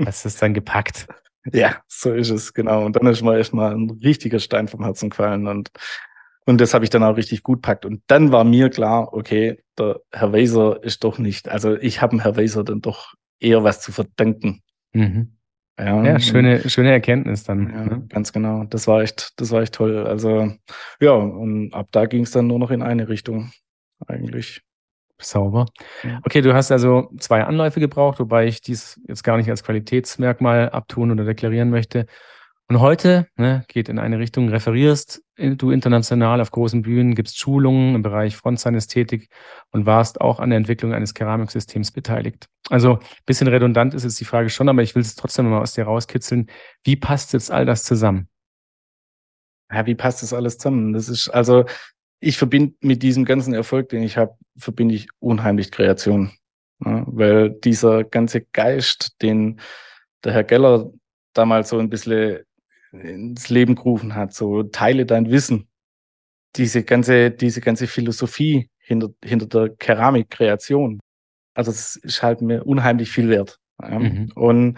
[0.05, 1.07] Hast es dann gepackt.
[1.51, 2.85] Ja, so ist es, genau.
[2.85, 5.71] Und dann ist mir erstmal ein richtiger Stein vom Herzen gefallen und,
[6.45, 7.83] und das habe ich dann auch richtig gut packt.
[7.83, 12.11] Und dann war mir klar, okay, der Herr Weiser ist doch nicht, also ich habe
[12.11, 14.61] dem Herr Weiser dann doch eher was zu verdanken.
[14.93, 15.35] Mhm.
[15.79, 17.69] Ja, ja schöne, schöne Erkenntnis dann.
[17.69, 18.05] Ja, ne?
[18.09, 18.65] ganz genau.
[18.65, 20.05] Das war echt, das war echt toll.
[20.05, 20.51] Also,
[20.99, 23.51] ja, und ab da ging es dann nur noch in eine Richtung,
[24.07, 24.61] eigentlich.
[25.23, 25.67] Sauber.
[26.23, 30.69] Okay, du hast also zwei Anläufe gebraucht, wobei ich dies jetzt gar nicht als Qualitätsmerkmal
[30.69, 32.07] abtun oder deklarieren möchte.
[32.67, 35.21] Und heute ne, geht in eine Richtung, referierst
[35.57, 39.29] du international auf großen Bühnen, gibst Schulungen im Bereich Frontzahnästhetik
[39.71, 42.47] und warst auch an der Entwicklung eines Keramiksystems beteiligt.
[42.69, 45.61] Also ein bisschen redundant ist jetzt die Frage schon, aber ich will es trotzdem mal
[45.61, 46.47] aus dir rauskitzeln.
[46.83, 48.27] Wie passt jetzt all das zusammen?
[49.71, 50.93] Ja, wie passt das alles zusammen?
[50.93, 51.65] Das ist also,
[52.19, 56.31] ich verbinde mit diesem ganzen Erfolg, den ich habe, verbinde ich unheimlich Kreation.
[56.83, 59.59] Ja, weil dieser ganze Geist, den
[60.23, 60.91] der Herr Geller
[61.33, 62.39] damals so ein bisschen
[62.91, 65.67] ins Leben gerufen hat, so teile dein Wissen.
[66.55, 70.99] Diese ganze, diese ganze Philosophie hinter, hinter der Keramikkreation.
[71.53, 73.57] Also es ist halt mir unheimlich viel wert.
[73.81, 73.99] Ja.
[73.99, 74.31] Mhm.
[74.35, 74.77] Und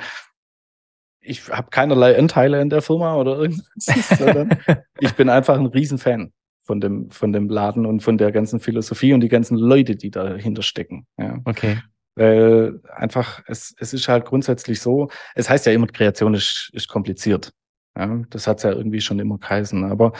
[1.19, 3.67] ich habe keinerlei Anteile in der Firma oder irgendwas,
[4.99, 9.13] ich bin einfach ein Riesenfan von dem, von dem Laden und von der ganzen Philosophie
[9.13, 11.07] und die ganzen Leute, die dahinter stecken.
[11.17, 11.39] Ja.
[11.45, 11.79] Okay.
[12.15, 16.87] Weil einfach, es, es ist halt grundsätzlich so, es heißt ja immer, Kreation ist, ist
[16.87, 17.51] kompliziert.
[17.97, 19.83] Ja, das hat es ja irgendwie schon immer geheißen.
[19.83, 20.13] Aber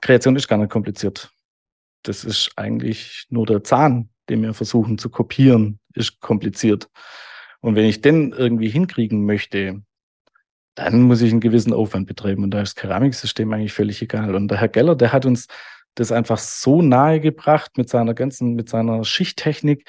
[0.00, 1.30] Kreation ist gar nicht kompliziert.
[2.02, 6.88] Das ist eigentlich nur der Zahn, den wir versuchen zu kopieren, ist kompliziert.
[7.60, 9.82] Und wenn ich den irgendwie hinkriegen möchte,
[10.74, 12.44] dann muss ich einen gewissen Aufwand betreiben.
[12.44, 14.34] Und da ist das Keramiksystem eigentlich völlig egal.
[14.34, 15.46] Und der Herr Geller, der hat uns
[15.94, 19.88] das einfach so nahe gebracht mit seiner ganzen, mit seiner Schichttechnik.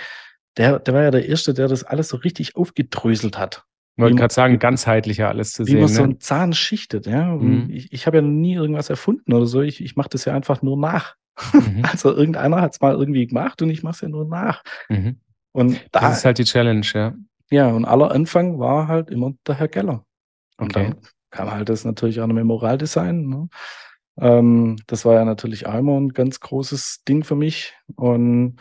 [0.57, 3.63] Der, der war ja der Erste, der das alles so richtig aufgedröselt hat.
[4.01, 5.79] Ich wollte gerade sagen, ganzheitlicher alles zu wie sehen.
[5.81, 6.09] man so Ne?
[6.09, 7.05] einen Zahn schichtet.
[7.05, 7.35] Ja?
[7.35, 7.67] Mhm.
[7.69, 9.61] Ich, ich habe ja nie irgendwas erfunden oder so.
[9.61, 11.15] Ich, ich mache das ja einfach nur nach.
[11.53, 11.83] Mhm.
[11.91, 14.63] Also irgendeiner hat es mal irgendwie gemacht und ich mache es ja nur nach.
[14.89, 15.19] Mhm.
[15.53, 17.13] Und da, Das ist halt die Challenge, ja.
[17.49, 20.05] ja, und aller Anfang war halt immer der Herr Geller.
[20.57, 20.89] Und Okay.
[20.91, 20.95] dann
[21.31, 23.27] kam halt das natürlich auch noch mit Moraldesign.
[23.27, 23.49] Ne?
[24.19, 27.73] Ähm, das war ja natürlich immer ein ganz großes Ding für mich.
[27.95, 28.57] Und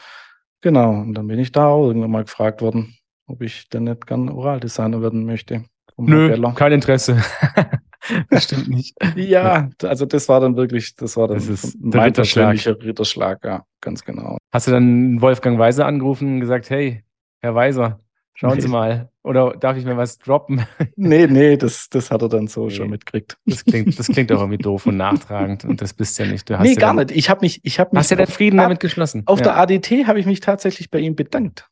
[0.61, 2.95] genau, und dann bin ich da auch irgendwann mal gefragt worden,
[3.31, 5.65] ob ich denn nicht gern Oraldesigner werden möchte.
[5.97, 6.53] Nö, Geller.
[6.55, 7.23] kein Interesse.
[8.31, 8.97] das stimmt nicht.
[9.17, 12.57] Ja, also das war dann wirklich, das war dann Das ist mein Ritterschlag.
[12.67, 14.39] Ritterschlag, ja, ganz genau.
[14.53, 17.05] Hast du dann Wolfgang Weiser angerufen und gesagt, hey,
[17.43, 17.99] Herr Weiser,
[18.35, 18.61] schauen Nee.
[18.63, 19.11] Sie mal.
[19.23, 20.63] Oder darf ich mir was droppen?
[20.97, 22.71] Nee, nee, das, das hat er dann so Nee.
[22.71, 23.37] schon mitgekriegt.
[23.45, 25.65] Das klingt, das klingt auch irgendwie doof und nachtragend.
[25.67, 26.49] Und das bist ja nicht.
[26.49, 27.17] Du hast Nee, ja gar dann, nicht.
[27.19, 29.23] Ich habe mich, ich habe mich Hast ja den Frieden ab- damit geschlossen.
[29.27, 29.45] Auf ja.
[29.45, 31.69] der ADT habe ich mich tatsächlich bei ihm bedankt.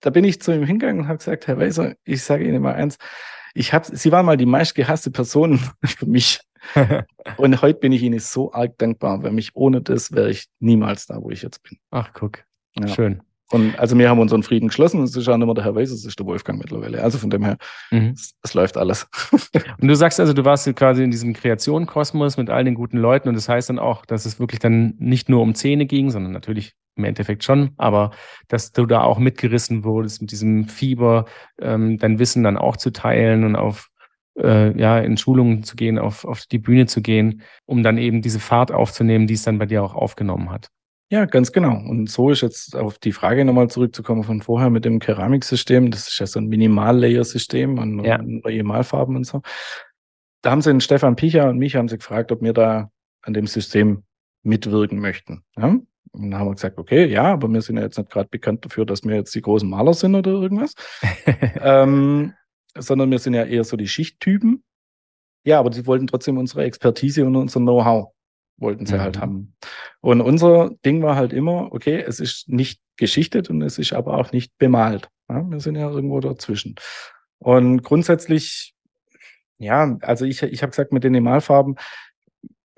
[0.00, 2.74] Da bin ich zu ihm hingegangen und habe gesagt, Herr Weiser, ich sage Ihnen mal
[2.74, 2.98] eins,
[3.54, 6.40] ich hab, Sie waren mal die meistgehasste Person für mich.
[7.36, 11.06] Und heute bin ich Ihnen so arg dankbar, weil mich ohne das wäre ich niemals
[11.06, 11.78] da, wo ich jetzt bin.
[11.90, 12.44] Ach, guck.
[12.78, 12.88] Ja.
[12.88, 13.22] Schön.
[13.50, 15.02] Und also wir haben unseren Frieden geschlossen.
[15.02, 17.02] Es ist auch nicht mehr der Herr Weiser, es ist der Wolfgang mittlerweile.
[17.02, 17.56] Also von dem her,
[17.90, 18.12] Mhm.
[18.14, 19.06] es, es läuft alles.
[19.80, 23.28] Und du sagst also, du warst quasi in diesem Kreationkosmos mit all den guten Leuten
[23.28, 26.32] und das heißt dann auch, dass es wirklich dann nicht nur um Zähne ging, sondern
[26.32, 28.10] natürlich im Endeffekt schon, aber
[28.48, 31.24] dass du da auch mitgerissen wurdest mit diesem Fieber,
[31.60, 33.88] ähm, dein Wissen dann auch zu teilen und auf
[34.38, 38.22] äh, ja in Schulungen zu gehen, auf, auf die Bühne zu gehen, um dann eben
[38.22, 40.68] diese Fahrt aufzunehmen, die es dann bei dir auch aufgenommen hat.
[41.10, 41.74] Ja, ganz genau.
[41.74, 45.90] Und so ist jetzt auf die Frage nochmal zurückzukommen von vorher mit dem Keramiksystem.
[45.90, 48.20] Das ist ja so ein Minimal-Layer-System und Ja.
[48.62, 49.40] Malfarben und so.
[50.42, 52.90] Da haben sie den Stefan Picher und mich haben sie gefragt, ob wir da
[53.22, 54.04] an dem System
[54.42, 55.42] mitwirken möchten.
[55.56, 55.76] Ja?
[56.12, 58.64] Und dann haben wir gesagt, okay, ja, aber wir sind ja jetzt nicht gerade bekannt
[58.64, 60.74] dafür, dass wir jetzt die großen Maler sind oder irgendwas,
[61.60, 62.34] ähm,
[62.76, 64.62] sondern wir sind ja eher so die Schichttypen.
[65.44, 68.12] Ja, aber die wollten trotzdem unsere Expertise und unser Know-how
[68.58, 69.00] wollten sie Mhm.
[69.00, 69.54] halt haben.
[70.00, 74.18] Und unser Ding war halt immer, okay, es ist nicht geschichtet und es ist aber
[74.18, 75.08] auch nicht bemalt.
[75.28, 76.74] Ja, wir sind ja irgendwo dazwischen.
[77.38, 78.74] Und grundsätzlich,
[79.58, 81.76] ja, also ich, ich habe gesagt, mit den Malfarben,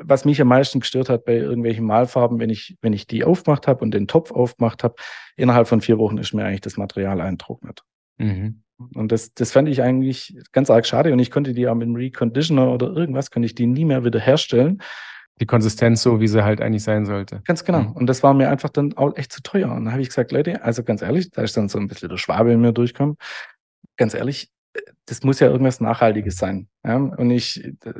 [0.02, 3.66] was mich am meisten gestört hat bei irgendwelchen Malfarben, wenn ich, wenn ich die aufgemacht
[3.66, 4.96] habe und den Topf aufgemacht habe,
[5.36, 7.82] innerhalb von vier Wochen ist mir eigentlich das Material eintrocknet.
[8.18, 8.62] mhm.
[8.94, 11.12] Und das, das fand ich eigentlich ganz arg schade.
[11.12, 14.04] Und ich konnte die auch mit dem Reconditioner oder irgendwas, konnte ich die nie mehr
[14.04, 14.80] wieder herstellen.
[15.40, 17.42] Die Konsistenz so, wie sie halt eigentlich sein sollte.
[17.44, 17.82] Ganz genau.
[17.82, 17.92] Mhm.
[17.92, 19.70] Und das war mir einfach dann auch echt zu teuer.
[19.70, 22.08] Und dann habe ich gesagt, Leute, also ganz ehrlich, da ist dann so ein bisschen
[22.08, 23.16] der Schwabe in mir durchkommen.
[23.96, 26.68] Ganz ehrlich, äh, das muss ja irgendwas Nachhaltiges sein.
[26.82, 26.96] Ja?
[26.96, 27.92] Und ich, äh,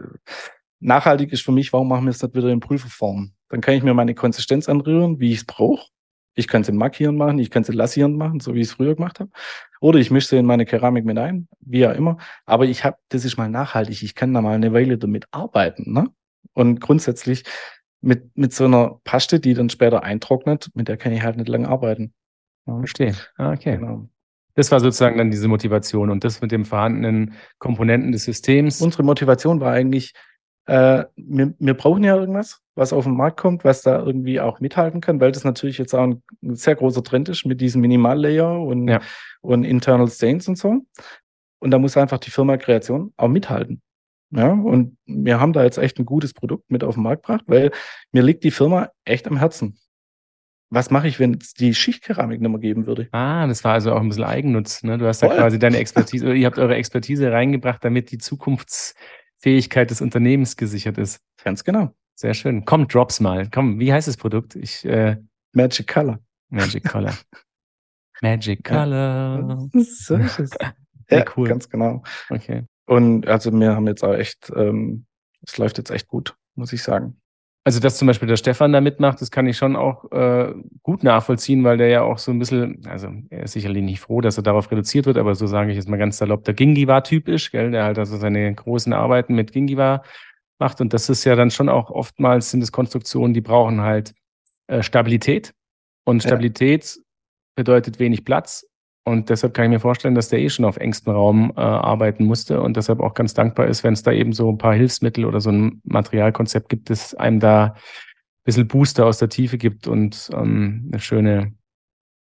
[0.80, 3.32] nachhaltig ist für mich, warum machen wir es nicht wieder in Prüfverform?
[3.48, 5.86] Dann kann ich mir meine Konsistenz anrühren, wie ich es brauche.
[6.34, 8.94] Ich kann sie markieren machen, ich kann sie lassieren machen, so wie ich es früher
[8.94, 9.30] gemacht habe.
[9.80, 12.18] Oder ich mische sie in meine Keramik mit ein, wie auch immer.
[12.46, 14.02] Aber ich habe, das ist mal nachhaltig.
[14.02, 15.92] Ich kann da mal eine Weile damit arbeiten.
[15.92, 16.06] Ne?
[16.54, 17.44] Und grundsätzlich
[18.00, 21.48] mit, mit so einer Paste, die dann später eintrocknet, mit der kann ich halt nicht
[21.48, 22.14] lange arbeiten.
[22.66, 23.14] Ja, Verstehe.
[23.36, 23.76] Ah, okay.
[23.76, 24.08] genau.
[24.54, 28.80] Das war sozusagen dann diese Motivation und das mit den vorhandenen Komponenten des Systems.
[28.80, 30.12] Unsere Motivation war eigentlich,
[30.70, 34.61] äh, wir, wir brauchen ja irgendwas, was auf den Markt kommt, was da irgendwie auch
[34.61, 37.80] mithalten kann, weil das natürlich jetzt auch ein, ein sehr großer Trend ist mit diesem
[37.80, 39.00] Minimal-Layer und, Ja.
[39.40, 40.76] und Internal Stains und so.
[41.59, 43.83] Und da muss einfach die Firma Kreation auch mithalten.
[44.30, 47.42] Ja, und wir haben da jetzt echt ein gutes Produkt mit auf den Markt gebracht,
[47.48, 47.72] weil
[48.12, 49.76] mir liegt die Firma echt am Herzen.
[50.72, 53.09] Was mache ich, wenn es die Schichtkeramik nicht mehr geben würde?
[53.11, 54.85] Ah, das war also auch ein bisschen Eigennutz.
[54.85, 54.98] Ne?
[54.98, 55.37] Du hast da Voll.
[55.37, 58.18] quasi deine Expertise, ihr habt eure Expertise reingebracht, damit die
[59.40, 61.20] Zukunftsfähigkeit des Unternehmens gesichert ist.
[61.42, 61.94] Ganz genau.
[62.14, 62.64] Sehr schön.
[62.64, 63.48] Komm, drops mal.
[63.50, 64.55] Komm, wie heißt das Produkt?
[64.57, 65.16] Ich, äh,
[65.53, 66.18] Magic Color.
[66.50, 67.14] Magic Color.
[68.22, 68.62] Magic.
[68.64, 69.68] Color.
[69.72, 70.50] So ist es.
[71.12, 71.48] Ja, cool.
[71.48, 72.05] Ganz genau.
[72.29, 72.66] Okay.
[72.87, 75.07] Und also wir haben jetzt auch echt, ähm,
[75.44, 77.19] es läuft jetzt echt gut, muss ich sagen.
[77.64, 81.04] Also, dass zum Beispiel der Stefan da mitmacht, das kann ich schon auch äh, gut
[81.04, 84.38] nachvollziehen, weil der ja auch so ein bisschen, also er ist sicherlich nicht froh, dass
[84.38, 87.50] er darauf reduziert wird, aber so sage ich jetzt mal ganz salopp, der Gingiva-Typ ist,
[87.50, 90.02] gell, der halt also seine großen Arbeiten mit Gingiva
[90.58, 90.80] macht.
[90.80, 94.14] Und das ist ja dann schon auch oftmals sind es Konstruktionen, die brauchen halt
[94.68, 95.52] äh, Stabilität.
[96.04, 96.30] Und Ja.
[96.30, 96.98] Stabilität
[97.56, 98.66] bedeutet wenig Platz.
[99.04, 102.24] Und deshalb kann ich mir vorstellen, dass der eh schon auf engstem Raum äh, arbeiten
[102.24, 105.24] musste und deshalb auch ganz dankbar ist, wenn es da eben so ein paar Hilfsmittel
[105.24, 107.74] oder so ein Materialkonzept gibt, das einem da ein
[108.44, 111.54] bisschen Booster aus der Tiefe gibt und ähm, eine schöne,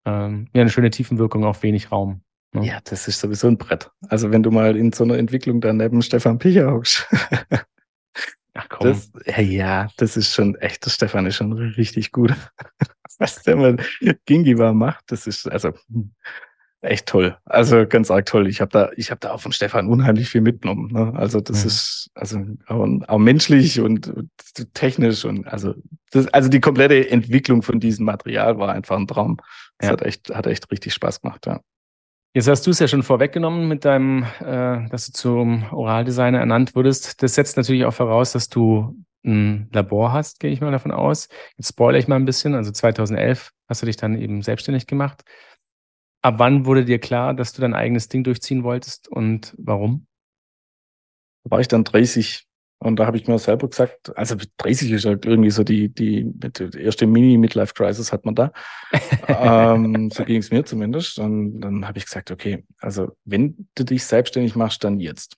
[0.05, 2.23] ähm, ja, eine schöne Tiefenwirkung auf wenig Raum.
[2.53, 2.67] Ne?
[2.67, 3.91] Ja, das ist sowieso ein Brett.
[4.09, 7.09] Also wenn du mal in so einer Entwicklung da neben Stefan Picher hockst.
[8.55, 8.89] Ach komm.
[8.89, 12.35] Das, ja, das ist schon echt, der Stefan ist schon richtig gut.
[13.19, 13.77] Was der mal
[14.27, 15.73] Gingiva macht, das ist also
[16.85, 17.37] echt toll.
[17.45, 18.47] Also ganz arg toll.
[18.49, 20.93] Ich habe da, ich habe da auch von Stefan unheimlich viel mitgenommen.
[20.93, 21.13] Ne?
[21.17, 21.67] Also das mhm.
[21.69, 24.31] ist also auch, auch menschlich und, und,
[24.75, 25.75] technisch und also
[26.11, 29.39] das, also die komplette Entwicklung von diesem Material war einfach ein Traum.
[29.79, 29.93] Das ja.
[29.93, 31.47] hat echt, hat echt richtig Spaß gemacht.
[31.47, 31.61] Ja.
[32.35, 36.75] Jetzt hast du es ja schon vorweggenommen mit deinem, äh, dass du zum Oraldesigner ernannt
[36.75, 37.23] wurdest.
[37.23, 41.29] Das setzt natürlich auch voraus, dass du ein Labor hast, gehe ich mal davon aus.
[41.57, 42.55] Jetzt spoilere ich mal ein bisschen.
[42.55, 45.23] Also 2011 hast du dich dann eben selbstständig gemacht.
[46.25, 50.07] Ab wann wurde dir klar, dass du dein eigenes Ding durchziehen wolltest und warum?
[51.43, 52.47] Da war ich dann 30
[52.79, 56.25] und da habe ich mir selber gesagt, also 30 ist halt irgendwie so die, die,
[56.25, 58.53] die erste Mini-Midlife-Crisis hat man da.
[59.29, 61.19] ähm, so ging es mir zumindest.
[61.19, 65.37] Und dann habe ich gesagt, okay, also wenn du dich selbstständig machst, dann jetzt.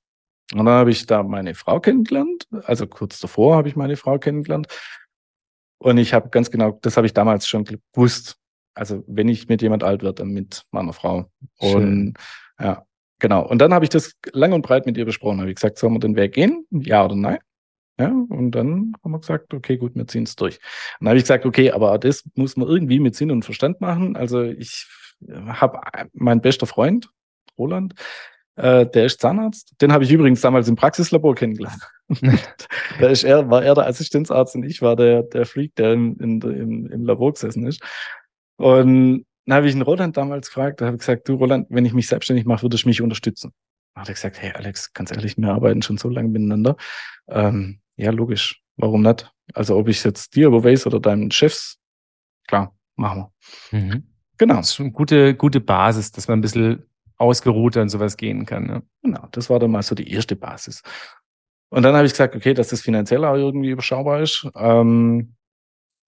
[0.53, 2.47] Und dann habe ich da meine Frau kennengelernt.
[2.63, 4.69] Also kurz davor habe ich meine Frau kennengelernt.
[5.79, 8.39] Und ich habe ganz genau, das habe ich damals schon gewusst
[8.77, 11.31] also wenn ich mit jemand alt werde, dann mit meiner Frau.
[11.61, 11.75] Schön.
[11.75, 12.15] Und
[12.61, 12.85] ja,
[13.19, 13.47] genau.
[13.47, 15.41] Und dann habe ich das lang und breit mit ihr besprochen.
[15.41, 16.67] Habe ich gesagt, sollen wir den Weg gehen?
[16.71, 17.39] Ja oder nein?
[17.99, 20.57] Ja, und dann haben wir gesagt, okay, gut, wir ziehen es durch.
[21.01, 23.81] Und dann habe ich gesagt, okay, aber das muss man irgendwie mit Sinn und Verstand
[23.81, 24.17] machen.
[24.17, 24.87] Also ich
[25.47, 25.81] habe
[26.13, 27.09] mein bester Freund,
[27.57, 27.95] Roland,
[28.57, 29.75] äh, der ist Zahnarzt.
[29.81, 31.81] Den habe ich übrigens damals im Praxislabor kennengelernt.
[33.01, 36.17] da ist er, war er der Assistenzarzt und ich war der, der Freak, der in,
[36.17, 37.81] in, im, im Labor gesessen ist.
[38.57, 41.85] Und dann habe ich einen Roland damals gefragt, da habe ich gesagt, du Roland, wenn
[41.85, 43.53] ich mich selbstständig mache, würdest du mich unterstützen?
[43.95, 46.77] Dann hat er gesagt, hey Alex, ganz ehrlich, wir arbeiten schon so lange miteinander.
[47.29, 48.61] Ähm, ja, logisch.
[48.77, 49.31] Warum nicht?
[49.55, 51.79] Also ob ich jetzt dir überweise oder deinen Chefs,
[52.47, 53.29] klar, machen
[53.71, 53.79] wir.
[53.79, 54.03] Mhm.
[54.39, 54.57] Genau.
[54.57, 56.85] Das ist eine gute, gute Basis, dass man ein bisschen
[57.17, 58.67] ausgeruhter und sowas gehen kann.
[58.67, 58.83] Ne?
[59.03, 60.83] Genau, das war dann mal so die erste Basis.
[61.71, 64.47] Und dann habe ich gesagt, okay, dass das finanziell auch irgendwie überschaubar ist.
[64.55, 65.36] Ähm,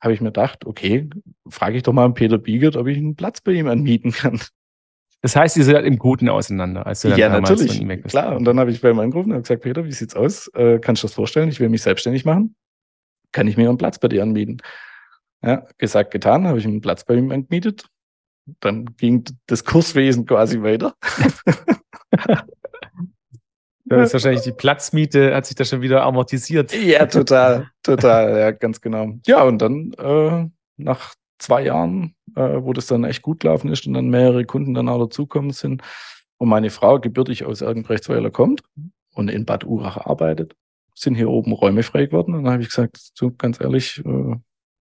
[0.00, 1.08] habe ich mir gedacht, okay,
[1.48, 4.40] frage ich doch mal Peter Biegert, ob ich einen Platz bei ihm anmieten kann.
[5.20, 7.84] Das heißt, ihr seid im Guten auseinander, als du dann Ja, natürlich.
[8.04, 8.36] Klar.
[8.36, 10.46] Und dann habe ich bei ihm angerufen und gesagt, Peter, wie sieht's aus?
[10.54, 11.48] Äh, kannst du das vorstellen?
[11.48, 12.54] Ich will mich selbstständig machen.
[13.32, 14.58] Kann ich mir einen Platz bei dir anmieten?
[15.42, 17.86] Ja, gesagt, getan, habe ich einen Platz bei ihm angemietet.
[18.60, 20.94] Dann ging das Kurswesen quasi weiter.
[23.88, 26.74] Da ist wahrscheinlich die Platzmiete, hat sich da schon wieder amortisiert.
[26.74, 29.14] Ja, total, total, ja, ganz genau.
[29.26, 30.46] Ja, und dann äh,
[30.76, 34.74] nach zwei Jahren, äh, wo das dann echt gut gelaufen ist und dann mehrere Kunden
[34.74, 35.82] dann auch dazukommen sind
[36.36, 38.62] und meine Frau gebürtig aus Ergenbrechtsweiler kommt
[39.14, 40.54] und in Bad Urach arbeitet,
[40.94, 42.34] sind hier oben Räume frei geworden.
[42.34, 44.36] Und dann habe ich gesagt, so ganz ehrlich, äh,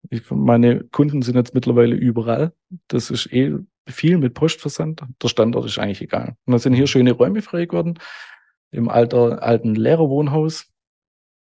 [0.10, 2.54] ich, meine Kunden sind jetzt mittlerweile überall.
[2.88, 3.56] Das ist eh
[3.88, 5.04] viel mit Postversand.
[5.22, 6.36] Der Standort ist eigentlich egal.
[6.46, 8.00] Und dann sind hier schöne Räume frei geworden
[8.76, 10.72] im alter, alten Lehrerwohnhaus.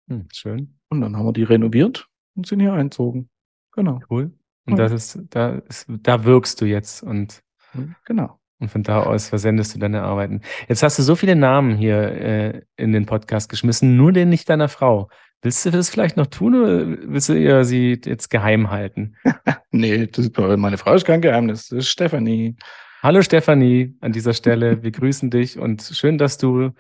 [0.08, 0.80] Hm, schön.
[0.90, 3.30] Und dann haben wir die renoviert und sind hier einzogen.
[3.74, 4.00] Genau.
[4.10, 4.32] Cool.
[4.66, 4.88] Und ja.
[4.88, 7.42] das ist, da ist, da wirkst du jetzt und
[7.72, 8.40] hm, genau.
[8.60, 10.42] Und von da aus versendest du deine Arbeiten.
[10.70, 14.48] Jetzt hast du so viele Namen hier äh, in den Podcast geschmissen, nur den nicht
[14.50, 15.10] deiner Frau.
[15.42, 19.18] Willst du das vielleicht noch tun oder willst du ihr sie jetzt geheim halten?
[19.72, 21.68] nee, das, meine Frau ist kein Geheimnis.
[21.68, 22.56] Das ist Stefanie.
[23.02, 24.82] Hallo Stefanie an dieser Stelle.
[24.82, 26.72] Wir grüßen dich und schön, dass du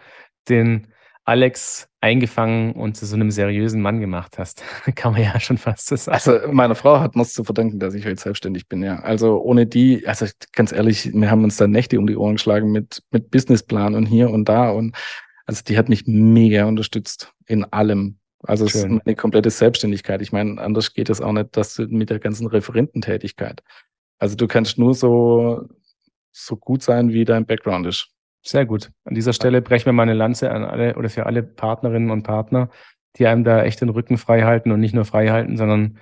[0.49, 0.87] den
[1.25, 4.61] Alex eingefangen und zu so einem seriösen Mann gemacht hast.
[4.95, 6.15] Kann man ja schon fast so sagen.
[6.15, 8.99] Also meiner Frau hat es zu verdanken, dass ich heute selbstständig bin, ja.
[8.99, 12.71] Also ohne die, also ganz ehrlich, wir haben uns da Nächte um die Ohren geschlagen
[12.71, 14.95] mit, mit Businessplan und hier und da und
[15.45, 18.17] also die hat mich mega unterstützt in allem.
[18.45, 20.21] Also es ist eine komplette Selbstständigkeit.
[20.21, 23.63] Ich meine, anders geht es auch nicht, dass du mit der ganzen Referententätigkeit.
[24.19, 25.67] Also du kannst nur so,
[26.31, 28.12] so gut sein, wie dein Background ist.
[28.45, 28.91] Sehr gut.
[29.05, 32.69] An dieser Stelle brechen wir meine Lanze an alle oder für alle Partnerinnen und Partner,
[33.15, 35.99] die einem da echt den Rücken frei halten und nicht nur frei halten, sondern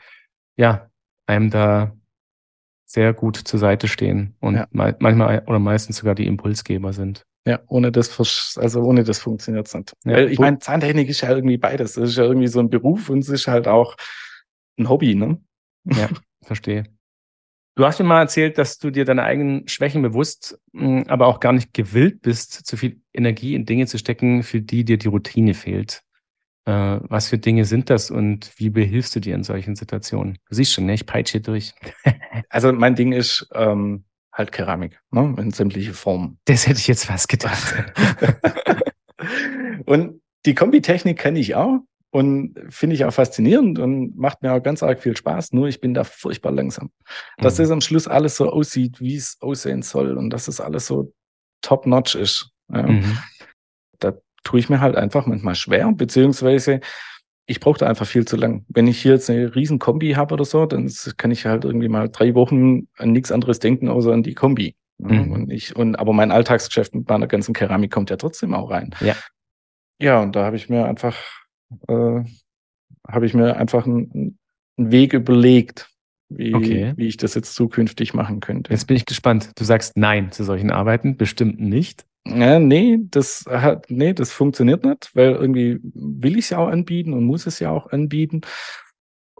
[0.57, 0.89] ja,
[1.27, 1.95] einem da
[2.85, 4.67] sehr gut zur Seite stehen und ja.
[4.71, 7.25] manchmal oder meistens sogar die Impulsgeber sind.
[7.47, 9.93] Ja, ohne das, also ohne das funktioniert es nicht.
[10.03, 10.13] Ja.
[10.13, 11.93] Weil ich meine, Zahntechnik ist ja irgendwie beides.
[11.93, 13.95] Das ist ja irgendwie so ein Beruf und es ist halt auch
[14.77, 15.39] ein Hobby, ne?
[15.85, 16.09] Ja,
[16.43, 16.83] verstehe.
[17.75, 21.39] Du hast mir mal erzählt, dass du dir deine eigenen Schwächen bewusst, hm, aber auch
[21.39, 25.07] gar nicht gewillt bist, zu viel Energie in Dinge zu stecken, für die dir die
[25.07, 26.03] Routine fehlt.
[26.65, 30.37] Äh, was für Dinge sind das und wie behilfst du dir in solchen Situationen?
[30.49, 30.93] Du siehst schon, ne?
[30.93, 31.73] ich peitsche durch.
[32.49, 34.03] also mein Ding ist, ähm,
[34.33, 35.33] halt Keramik, ne?
[35.37, 36.39] in sämtliche Formen.
[36.45, 37.75] Das hätte ich jetzt fast gedacht.
[39.85, 41.79] und die Kombitechnik kenne ich auch
[42.11, 45.53] und finde ich auch faszinierend und macht mir auch ganz arg viel Spaß.
[45.53, 46.91] Nur ich bin da furchtbar langsam.
[47.37, 47.63] Dass mhm.
[47.63, 50.85] das am Schluss alles so aussieht, wie es aussehen soll und dass es das alles
[50.85, 51.13] so
[51.61, 52.51] top-notch ist.
[52.71, 52.83] Ja.
[52.83, 53.17] Mhm.
[53.99, 56.81] Da tue ich mir halt einfach manchmal schwer, beziehungsweise
[57.45, 58.65] ich brauche da einfach viel zu lang.
[58.67, 61.89] Wenn ich hier jetzt eine riesen Kombi habe oder so, dann kann ich halt irgendwie
[61.89, 64.75] mal drei Wochen an nichts anderes denken, außer an die Kombi.
[64.99, 65.31] Mhm.
[65.31, 68.95] Und ich, und, aber mein Alltagsgeschäft mit meiner ganzen Keramik kommt ja trotzdem auch rein.
[68.99, 69.15] Ja.
[69.99, 71.15] Ja, und da habe ich mir einfach,
[71.87, 72.23] äh,
[73.07, 74.37] habe ich mir einfach einen,
[74.77, 75.89] einen Weg überlegt,
[76.29, 76.93] wie, okay.
[76.95, 78.71] wie ich das jetzt zukünftig machen könnte.
[78.71, 79.51] Jetzt bin ich gespannt.
[79.55, 82.05] Du sagst Nein zu solchen Arbeiten, bestimmt nicht.
[82.25, 86.67] Ja, nee, das hat, nee, das funktioniert nicht, weil irgendwie will ich es ja auch
[86.67, 88.41] anbieten und muss es ja auch anbieten.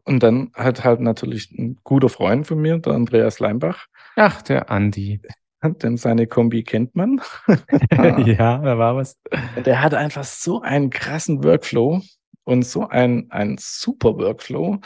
[0.03, 3.85] Und dann hat halt natürlich ein guter Freund von mir, der Andreas Leimbach.
[4.15, 5.21] Ach, der Andi.
[5.63, 7.21] Denn seine Kombi kennt man.
[7.91, 9.19] ja, da war was.
[9.63, 12.01] Der hat einfach so einen krassen Workflow
[12.43, 14.79] und so ein, ein super Workflow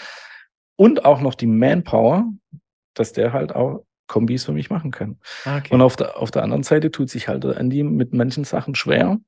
[0.75, 2.25] und auch noch die Manpower,
[2.93, 5.17] dass der halt auch Kombis für mich machen kann.
[5.45, 5.73] Ah, okay.
[5.73, 9.19] Und auf der, auf der anderen Seite tut sich halt Andy mit manchen Sachen schwer.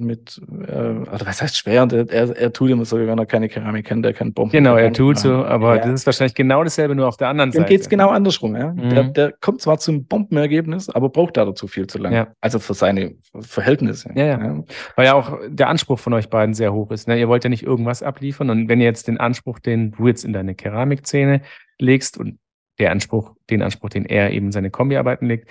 [0.00, 1.88] Mit, äh, oder was heißt schwer?
[1.90, 4.52] Er, er tut immer so, wenn er keine Keramik kennt, der kann Bomben.
[4.52, 5.82] Genau, er tut so, aber ja.
[5.82, 7.64] das ist wahrscheinlich genau dasselbe, nur auf der anderen Seite.
[7.64, 8.54] Dann geht es genau andersrum.
[8.54, 8.72] Ja?
[8.72, 8.90] Mhm.
[8.90, 12.14] Der, der kommt zwar zum Bombenergebnis, aber braucht da dazu viel zu lange.
[12.14, 12.28] Ja.
[12.40, 14.10] Also für seine Verhältnisse.
[14.14, 14.64] Ja, ja.
[14.94, 17.08] Weil ja auch der Anspruch von euch beiden sehr hoch ist.
[17.08, 17.18] Ne?
[17.18, 20.24] Ihr wollt ja nicht irgendwas abliefern und wenn ihr jetzt den Anspruch, den du jetzt
[20.24, 21.42] in deine Keramikszene
[21.80, 22.38] legst und
[22.78, 25.48] der Anspruch, den Anspruch, den er eben seine Kombiarbeiten legt,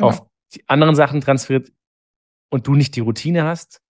[0.00, 0.06] ja.
[0.06, 0.22] auf
[0.54, 1.70] die anderen Sachen transferiert
[2.50, 3.80] und du nicht die Routine hast,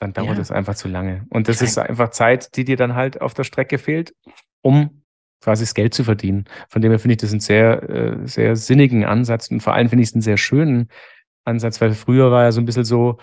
[0.00, 0.56] dann dauert es ja.
[0.56, 1.26] einfach zu lange.
[1.28, 4.14] Und das ist einfach Zeit, die dir dann halt auf der Strecke fehlt,
[4.62, 5.02] um
[5.42, 6.46] quasi das Geld zu verdienen.
[6.68, 9.88] Von dem her finde ich das einen sehr, äh, sehr sinnigen Ansatz und vor allem
[9.88, 10.88] finde ich es einen sehr schönen
[11.44, 13.18] Ansatz, weil früher war ja so ein bisschen so,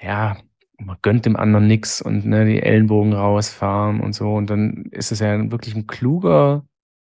[0.00, 0.36] ja,
[0.78, 4.34] man gönnt dem anderen nichts und ne, die Ellenbogen rausfahren und so.
[4.34, 6.64] Und dann ist es ja wirklich ein kluger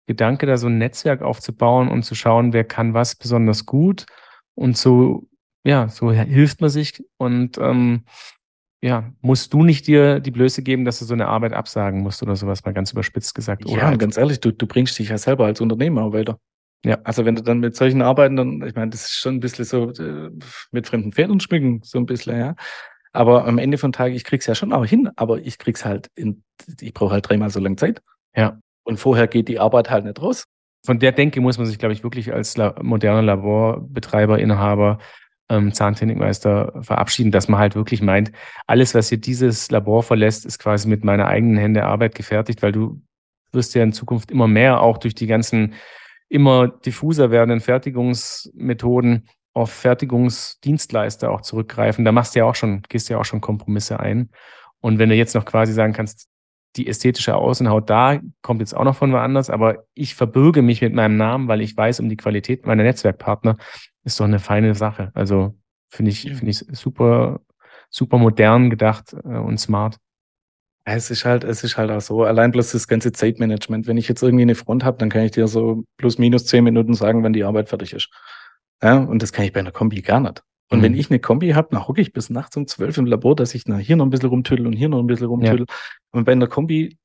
[0.07, 4.05] Gedanke, da so ein Netzwerk aufzubauen und zu schauen, wer kann was besonders gut.
[4.55, 5.27] Und so,
[5.63, 8.03] ja, so hilft man sich und ähm,
[8.83, 12.21] ja, musst du nicht dir die Blöße geben, dass du so eine Arbeit absagen musst
[12.21, 13.65] oder sowas, mal ganz überspitzt gesagt.
[13.65, 16.37] Oder ja, halt ganz ehrlich, du, du bringst dich ja selber als Unternehmer weiter.
[16.83, 16.97] Ja.
[17.05, 19.63] Also wenn du dann mit solchen Arbeiten, dann, ich meine, das ist schon ein bisschen
[19.63, 20.31] so äh,
[20.71, 22.55] mit fremden Pferden schmücken, so ein bisschen, ja.
[23.13, 26.09] Aber am Ende von Tag, ich krieg's ja schon auch hin, aber ich krieg's halt
[26.15, 26.43] in,
[26.81, 28.01] ich brauche halt dreimal so lange Zeit.
[28.35, 28.59] Ja.
[28.83, 30.43] Und vorher geht die Arbeit halt nicht raus.
[30.85, 34.99] Von der Denke muss man sich, glaube ich, wirklich als la moderner Laborbetreiber, Inhaber,
[35.53, 38.31] ähm, Zahntechnikmeister verabschieden, dass man halt wirklich meint,
[38.67, 42.71] alles, was hier dieses Labor verlässt, ist quasi mit meiner eigenen Hände Arbeit gefertigt, weil
[42.71, 43.01] du
[43.51, 45.75] wirst ja in Zukunft immer mehr auch durch die ganzen
[46.29, 52.05] immer diffuser werdenden Fertigungsmethoden auf Fertigungsdienstleister auch zurückgreifen.
[52.05, 54.29] Da machst du ja auch schon, gehst ja auch schon Kompromisse ein.
[54.81, 56.27] Und wenn du jetzt noch quasi sagen kannst,
[56.75, 60.93] die ästhetische Außenhaut da kommt jetzt auch noch von woanders, aber ich verbürge mich mit
[60.93, 63.57] meinem Namen, weil ich weiß um die Qualität meiner Netzwerkpartner,
[64.03, 65.11] ist doch eine feine Sache.
[65.13, 65.55] Also
[65.89, 67.41] finde ich, finde ich super,
[67.89, 69.97] super modern gedacht äh, und smart.
[70.85, 73.87] Es ist halt, es ist halt auch so, allein bloß das ganze Zeitmanagement.
[73.87, 76.63] Wenn ich jetzt irgendwie eine Front habe, dann kann ich dir so plus minus zehn
[76.63, 78.09] Minuten sagen, wenn die Arbeit fertig ist.
[78.81, 80.43] Ja, und das kann ich bei einer Kombi gar nicht.
[80.69, 80.83] Und mhm.
[80.83, 83.55] wenn ich eine Kombi habe, dann hocke ich bis nachts um zwölf im Labor, dass
[83.55, 85.65] ich hier noch ein bisschen rumtüdel und hier noch ein bisschen rumtüdel.
[85.69, 85.75] Ja.
[86.11, 86.97] Und bei einer Kombi,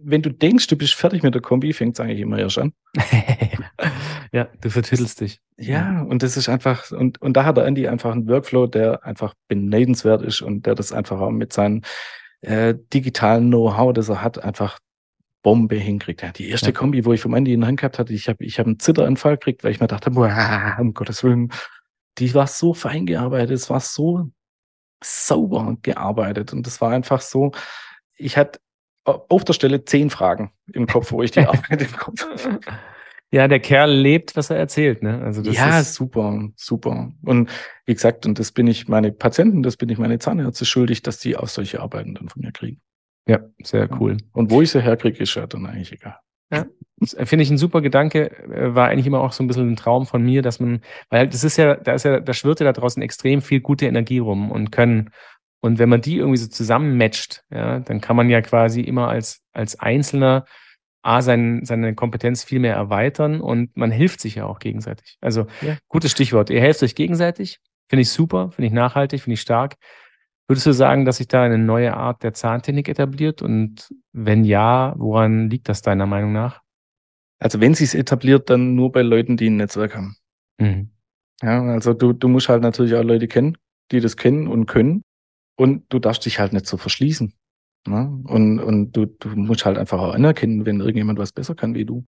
[0.00, 2.72] wenn du denkst, du bist fertig mit der Kombi, fängt es eigentlich immer erst an.
[4.32, 5.40] ja, du vertüdelst dich.
[5.56, 9.04] Ja, und das ist einfach, und, und da hat der Andy einfach einen Workflow, der
[9.04, 11.82] einfach beneidenswert ist und der das einfach auch mit seinem
[12.40, 14.78] äh, digitalen Know-how, das er hat, einfach
[15.42, 16.22] Bombe hinkriegt.
[16.22, 16.72] Ja, die erste ja.
[16.72, 18.80] Kombi, wo ich vom Andy in der Hand gehabt hatte, ich habe ich hab einen
[18.80, 21.52] Zitteranfall gekriegt, weil ich mir dachte, boah, um Gottes Willen,
[22.18, 24.30] die war so fein gearbeitet, es war so
[25.02, 27.52] sauber gearbeitet und es war einfach so,
[28.16, 28.58] ich hatte
[29.08, 32.26] auf der Stelle zehn Fragen im Kopf, wo ich die Arbeit im Kopf
[33.30, 35.20] Ja, der Kerl lebt, was er erzählt, ne?
[35.22, 37.12] Also das ja, ist super, super.
[37.22, 37.50] Und
[37.84, 41.18] wie gesagt, und das bin ich meine Patienten, das bin ich meine Zahnärzte schuldig, dass
[41.18, 42.80] die auch solche Arbeiten dann von mir kriegen.
[43.26, 44.16] Ja, sehr cool.
[44.32, 46.16] Und wo ich sie herkriege, ist ja dann eigentlich egal.
[46.50, 46.64] Ja,
[47.04, 48.30] finde ich ein super Gedanke.
[48.50, 50.80] Äh, war eigentlich immer auch so ein bisschen ein Traum von mir, dass man,
[51.10, 53.86] weil das ist ja, da ist ja, da schwirrt ja da draußen extrem viel gute
[53.86, 55.10] Energie rum und können.
[55.60, 59.42] Und wenn man die irgendwie so zusammenmatcht, ja, dann kann man ja quasi immer als,
[59.52, 60.44] als Einzelner
[61.02, 65.16] A, sein, seine Kompetenz viel mehr erweitern und man hilft sich ja auch gegenseitig.
[65.20, 65.76] Also, ja.
[65.88, 66.50] gutes Stichwort.
[66.50, 67.60] Ihr helft euch gegenseitig.
[67.88, 69.76] Finde ich super, finde ich nachhaltig, finde ich stark.
[70.48, 73.42] Würdest du sagen, dass sich da eine neue Art der Zahntechnik etabliert?
[73.42, 76.62] Und wenn ja, woran liegt das deiner Meinung nach?
[77.38, 80.16] Also wenn sie es etabliert, dann nur bei Leuten, die ein Netzwerk haben.
[80.58, 80.90] Mhm.
[81.42, 83.56] Ja, also du, du musst halt natürlich auch Leute kennen,
[83.92, 85.04] die das kennen und können.
[85.58, 87.34] Und du darfst dich halt nicht so verschließen.
[87.86, 88.22] Ne?
[88.24, 91.84] Und, und du, du musst halt einfach auch anerkennen, wenn irgendjemand was besser kann wie
[91.84, 92.04] du.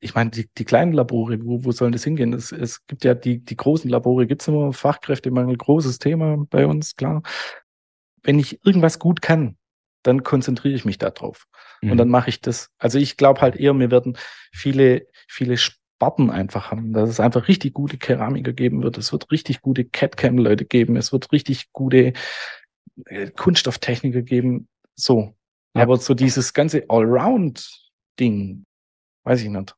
[0.00, 2.34] Ich meine, die, die kleinen Labore, wo, wo sollen das hingehen?
[2.34, 6.94] Es, es gibt ja die, die großen Labore, gibt's immer Fachkräftemangel, großes Thema bei uns,
[6.96, 7.22] klar.
[8.22, 9.56] Wenn ich irgendwas gut kann,
[10.02, 11.46] dann konzentriere ich mich darauf.
[11.80, 11.92] Mhm.
[11.92, 12.68] Und dann mache ich das.
[12.78, 14.18] Also ich glaube halt eher, wir werden
[14.52, 18.98] viele, viele Sparten einfach haben, dass es einfach richtig gute Keramiker geben wird.
[18.98, 20.96] Es wird richtig gute CAD-Cam-Leute geben.
[20.96, 22.12] Es wird richtig gute
[23.06, 24.68] äh, Kunststofftechniker geben.
[24.94, 25.34] So.
[25.74, 25.82] Ja.
[25.82, 28.64] Aber so dieses ganze Allround-Ding,
[29.24, 29.74] weiß ich nicht.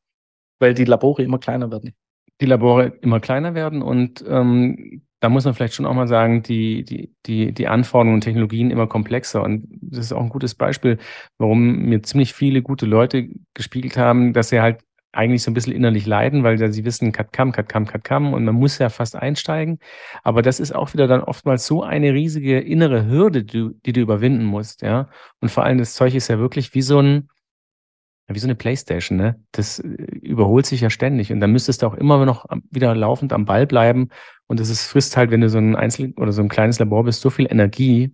[0.59, 1.93] Weil die Labore immer kleiner werden.
[2.41, 6.43] Die Labore immer kleiner werden und ähm, da muss man vielleicht schon auch mal sagen,
[6.43, 9.41] die, die, die, die Anforderungen und Technologien immer komplexer.
[9.41, 10.99] Und das ist auch ein gutes Beispiel,
[11.39, 14.81] warum mir ziemlich viele gute Leute gespiegelt haben, dass sie halt
[15.15, 18.33] eigentlich so ein bisschen innerlich leiden, weil sie wissen, cut kam, cut kam, cut kam
[18.33, 19.79] und man muss ja fast einsteigen.
[20.23, 24.01] Aber das ist auch wieder dann oftmals so eine riesige innere Hürde, die, die du
[24.01, 25.09] überwinden musst, ja.
[25.41, 27.29] Und vor allem das Zeug ist ja wirklich wie so ein,
[28.27, 29.39] wie so eine Playstation, ne?
[29.51, 29.87] Das äh,
[30.21, 33.67] überholt sich ja ständig und dann müsstest du auch immer noch wieder laufend am Ball
[33.67, 34.09] bleiben
[34.47, 37.03] und das ist, frisst halt, wenn du so ein Einzel- oder so ein kleines Labor
[37.03, 38.13] bist, so viel Energie,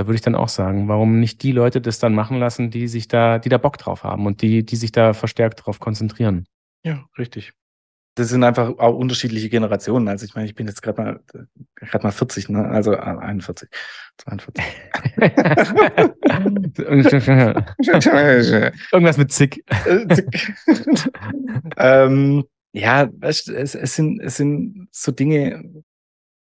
[0.00, 2.88] da würde ich dann auch sagen, warum nicht die Leute das dann machen lassen, die
[2.88, 6.46] sich da, die da Bock drauf haben und die, die sich da verstärkt drauf konzentrieren.
[6.82, 7.52] Ja, richtig.
[8.14, 10.08] Das sind einfach auch unterschiedliche Generationen.
[10.08, 11.20] Also ich meine, ich bin jetzt gerade mal
[11.74, 12.66] gerade mal 40, ne?
[12.66, 13.68] Also 41,
[14.16, 14.64] 42.
[18.90, 19.62] Irgendwas mit Zick.
[21.76, 25.84] ähm, ja, es, es sind es sind so Dinge,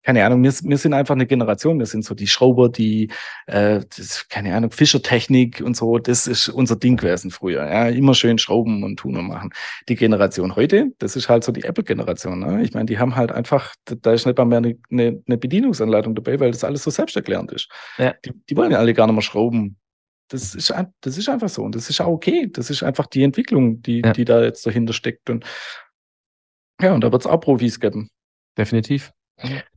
[0.04, 3.12] keine Ahnung, wir, wir sind einfach eine Generation, wir sind so die Schrauber, die,
[3.46, 7.66] äh, das, keine Ahnung, Fischertechnik und so, das ist unser Ding gewesen früher.
[7.68, 9.52] Ja, immer schön schrauben und tun und machen.
[9.90, 12.40] Die Generation heute, das ist halt so die Apple-Generation.
[12.40, 12.64] Ne?
[12.64, 16.16] Ich meine, die haben halt einfach, da ist nicht mal mehr eine, eine, eine Bedienungsanleitung
[16.16, 17.70] dabei, weil das alles so selbsterklärend ist.
[17.98, 18.16] Ja.
[18.26, 19.78] Die, die wollen ja alle gar nicht mehr schrauben.
[20.30, 22.50] Das ist, das ist einfach so und das ist auch okay.
[22.52, 24.14] Das ist einfach die Entwicklung, die, ja.
[24.14, 25.30] die da jetzt dahinter steckt.
[25.30, 25.46] Und
[26.82, 28.10] ja, und da wird es auch Profis geben.
[28.58, 29.12] Definitiv.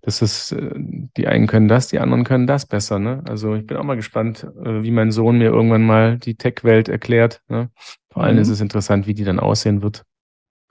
[0.02, 0.70] Das ist, äh,
[1.16, 2.98] die einen können das, die anderen können das besser.
[2.98, 3.22] Ne?
[3.26, 6.88] Also ich bin auch mal gespannt, äh, wie mein Sohn mir irgendwann mal die Tech-Welt
[6.88, 7.42] erklärt.
[7.48, 7.70] Ne?
[8.10, 8.42] Vor allem mhm.
[8.42, 10.04] ist es interessant, wie die dann aussehen wird.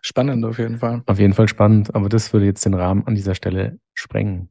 [0.01, 1.01] Spannend auf jeden Fall.
[1.05, 4.49] Auf jeden Fall spannend, aber das würde jetzt den Rahmen an dieser Stelle sprengen.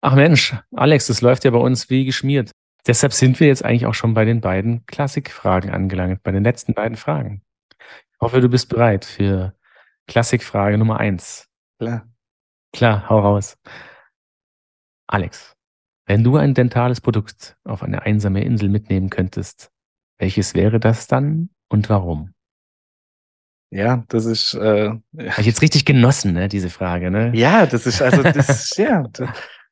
[0.00, 2.50] Ach Mensch, Alex, das läuft ja bei uns wie geschmiert.
[2.86, 6.74] Deshalb sind wir jetzt eigentlich auch schon bei den beiden Klassikfragen angelangt, bei den letzten
[6.74, 7.42] beiden Fragen.
[7.78, 9.54] Ich hoffe, du bist bereit für
[10.06, 11.48] Klassikfrage Nummer eins.
[11.78, 12.06] Klar.
[12.74, 13.56] Klar, hau raus.
[15.06, 15.54] Alex,
[16.06, 19.70] wenn du ein dentales Produkt auf eine einsame Insel mitnehmen könntest,
[20.18, 22.34] welches wäre das dann und warum?
[23.70, 24.54] Ja, das ist.
[24.54, 27.30] Äh, Habe ich jetzt richtig genossen, ne, diese Frage, ne?
[27.34, 29.04] Ja, das ist also das ja.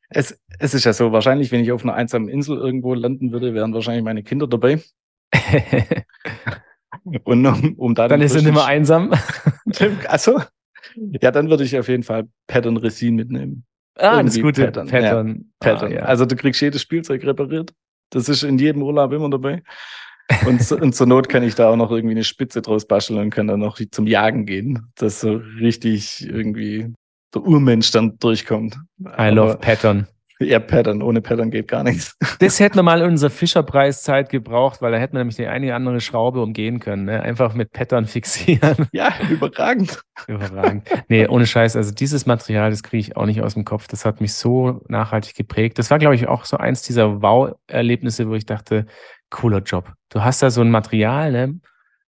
[0.09, 3.55] Es, es ist ja so, wahrscheinlich, wenn ich auf einer einsamen Insel irgendwo landen würde,
[3.55, 4.81] wären wahrscheinlich meine Kinder dabei.
[7.25, 9.13] Und um, um da dann ist er nicht mehr einsam.
[10.07, 10.41] Also,
[11.21, 13.65] ja, dann würde ich auf jeden Fall Pattern Resin mitnehmen.
[13.99, 14.89] Ah, Irgendwie das gute Pattern.
[14.89, 15.29] Pattern.
[15.29, 15.93] Ja, Pattern.
[15.93, 16.03] Ah, ja.
[16.03, 17.73] Also du kriegst jedes Spielzeug repariert.
[18.11, 19.63] Das ist in jedem Urlaub immer dabei.
[20.47, 23.19] Und, so, und zur Not kann ich da auch noch irgendwie eine Spitze draus basteln
[23.19, 26.93] und kann dann noch zum Jagen gehen, dass so richtig irgendwie
[27.35, 28.77] der Urmensch dann durchkommt.
[29.01, 30.07] I Aber, love Pattern.
[30.45, 31.03] Ja, Pattern.
[31.03, 32.17] Ohne Pattern geht gar nichts.
[32.39, 35.75] Das hätten wir mal in unserer Fischerpreiszeit gebraucht, weil da hätten wir nämlich die eine
[35.75, 37.05] andere Schraube umgehen können.
[37.05, 37.23] Ne?
[37.23, 38.89] Einfach mit Pattern fixieren.
[38.93, 40.03] Ja, überragend.
[40.27, 40.89] Überragend.
[41.09, 41.77] Nee, ohne Scheiß.
[41.77, 43.87] Also dieses Material, das kriege ich auch nicht aus dem Kopf.
[43.87, 45.79] Das hat mich so nachhaltig geprägt.
[45.79, 48.87] Das war, glaube ich, auch so eins dieser Wow-Erlebnisse, wo ich dachte,
[49.31, 49.93] cooler Job.
[50.11, 51.61] Du hast da so ein Material, ne?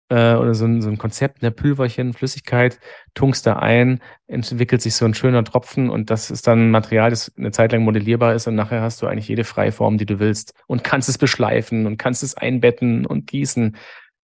[0.09, 2.79] Äh, oder so ein, so ein Konzept, eine Pülverchen, Flüssigkeit,
[3.13, 7.09] tunkst da ein, entwickelt sich so ein schöner Tropfen und das ist dann ein Material,
[7.09, 10.19] das eine Zeit lang modellierbar ist und nachher hast du eigentlich jede Freiform, die du
[10.19, 13.75] willst und kannst es beschleifen und kannst es einbetten und gießen.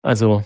[0.01, 0.43] Also,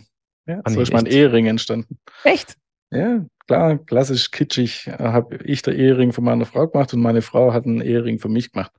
[0.47, 1.99] ja, so ist mein Ehering entstanden.
[2.23, 2.55] Echt?
[2.89, 7.53] Ja, klar, klassisch kitschig habe ich der Ehering von meiner Frau gemacht und meine Frau
[7.53, 8.71] hat einen Ehering für mich gemacht.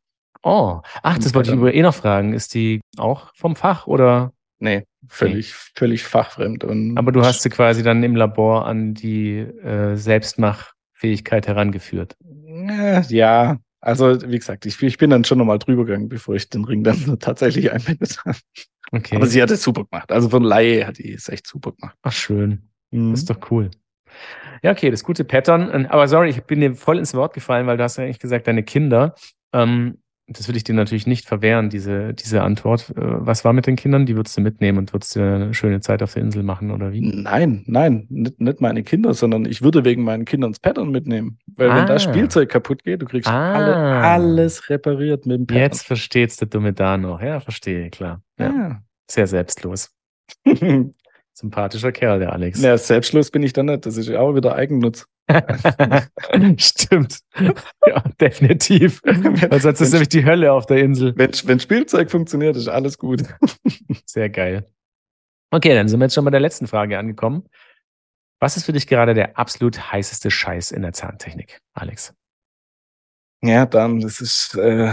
[0.43, 2.33] Oh, ach, das wollte ich über eh noch fragen.
[2.33, 4.33] Ist die auch vom Fach oder?
[4.61, 5.73] Nee, völlig, okay.
[5.77, 6.65] völlig fachfremd.
[6.65, 12.17] Und Aber du hast sie quasi dann im Labor an die äh, Selbstmachfähigkeit herangeführt.
[13.09, 16.65] Ja, also wie gesagt, ich, ich bin dann schon nochmal drüber gegangen, bevor ich den
[16.65, 18.39] Ring dann tatsächlich einwendet habe.
[18.91, 19.17] Okay.
[19.17, 20.11] Aber sie hat es super gemacht.
[20.11, 21.97] Also von Laie hat die es echt super gemacht.
[22.03, 22.71] Ach, schön.
[22.91, 23.11] Mhm.
[23.13, 23.71] Das ist doch cool.
[24.63, 25.87] Ja, okay, das gute Pattern.
[25.87, 28.47] Aber sorry, ich bin dir voll ins Wort gefallen, weil du hast ja eigentlich gesagt,
[28.47, 29.15] deine Kinder.
[29.53, 29.99] Ähm,
[30.31, 32.91] das will ich dir natürlich nicht verwehren, diese, diese Antwort.
[32.91, 34.05] Äh, was war mit den Kindern?
[34.07, 36.93] Die würdest du mitnehmen und würdest du eine schöne Zeit auf der Insel machen oder
[36.93, 37.01] wie?
[37.01, 41.39] Nein, nein, nicht, nicht meine Kinder, sondern ich würde wegen meinen Kindern das Pattern mitnehmen.
[41.57, 41.77] Weil Ah.
[41.77, 43.55] wenn das Spielzeug kaputt geht, du kriegst Ah.
[43.55, 45.63] alle, alles repariert mit dem Pattern.
[45.63, 47.23] Jetzt versteht's der dumme da noch.
[47.23, 48.23] Ja, verstehe, klar.
[48.39, 48.83] Ja.
[49.11, 49.91] Sehr selbstlos.
[51.39, 51.41] Ja.
[51.41, 52.61] Sympathischer Kerl, der Alex.
[52.61, 53.87] Na, selbstlos bin ich dann nicht.
[53.87, 55.07] Das ist ja auch wieder Eigennutz.
[56.59, 57.21] Stimmt.
[57.87, 59.01] Ja, definitiv.
[59.05, 61.15] Weil sonst ist nämlich die Hölle auf der Insel.
[61.17, 63.23] Wenn, wenn Spielzeug funktioniert, ist alles gut.
[64.07, 64.67] Sehr geil.
[65.51, 67.45] Okay, dann sind wir jetzt schon bei der letzten Frage angekommen.
[68.41, 72.15] Was ist für dich gerade der absolut heißeste Scheiß in der Zahntechnik, Alex?
[73.43, 74.91] Ja, dann, das ist, äh,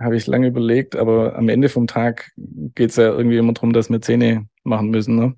[0.00, 3.90] habe ich lange überlegt, aber am Ende vom Tag geht's ja irgendwie immer darum, dass
[3.90, 5.16] wir Zähne machen müssen.
[5.16, 5.34] Ne?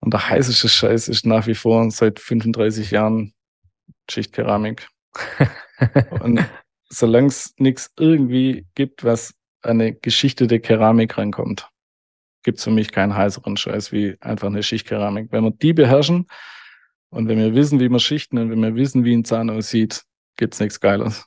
[0.00, 3.34] Und der heißeste Scheiß ist nach wie vor seit 35 Jahren
[4.10, 4.88] Schichtkeramik.
[6.20, 6.44] Und
[6.88, 11.68] solange es nichts irgendwie gibt, was an eine geschichtete Keramik rankommt,
[12.42, 15.32] gibt's für mich keinen heißeren Scheiß wie einfach eine Schichtkeramik.
[15.32, 16.26] Wenn wir die beherrschen
[17.10, 20.04] und wenn wir wissen, wie wir schichten und wenn wir wissen, wie ein Zahn aussieht,
[20.36, 21.26] gibt's nichts Geiles.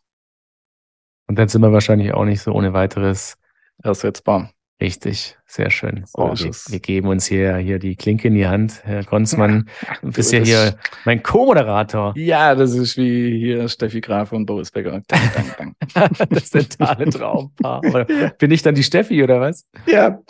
[1.28, 3.38] Und dann sind wir wahrscheinlich auch nicht so ohne weiteres
[3.84, 4.52] Ersetzbar.
[4.82, 5.38] Richtig.
[5.46, 6.04] Sehr schön.
[6.06, 8.82] So Oh, wir, wir geben uns hier, hier die Klinke in die Hand.
[8.84, 9.68] Herr Konzmann,
[10.02, 10.76] du bist ja hier
[11.06, 12.14] mein Co-Moderator.
[12.16, 15.02] Ja, das ist wie hier Steffi Graf und Boris Becker.
[15.08, 16.10] Dang, dang, dang.
[16.30, 17.82] das totale Traumpaar.
[17.86, 18.06] Aber
[18.38, 19.68] bin ich dann die Steffi oder was?
[19.86, 20.20] ja.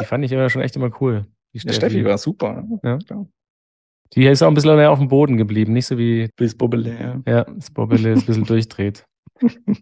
[0.00, 1.26] Die fand ich immer schon echt immer cool.
[1.52, 2.64] Die Die Steffi war super.
[2.82, 2.98] Ja.
[4.14, 7.22] Die ist auch ein bisschen mehr auf dem Boden geblieben, nicht so wie Bis Bubbele,
[7.26, 7.32] ja.
[7.32, 9.04] Ja, das Bobbele ist ein bisschen durchdreht.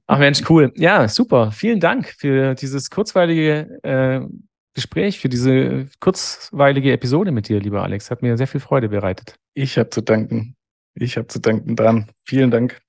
[0.07, 0.73] Ach Mensch, cool.
[0.77, 1.53] Ja, super.
[1.53, 4.21] Vielen Dank für dieses kurzweilige äh,
[4.75, 8.11] Gespräch, für diese kurzweilige Episode mit dir, lieber Alex.
[8.11, 9.37] Hat mir sehr viel Freude bereitet.
[9.55, 10.57] Ich habe zu danken.
[10.95, 12.11] Ich habe zu danken dran.
[12.25, 12.81] Vielen Dank.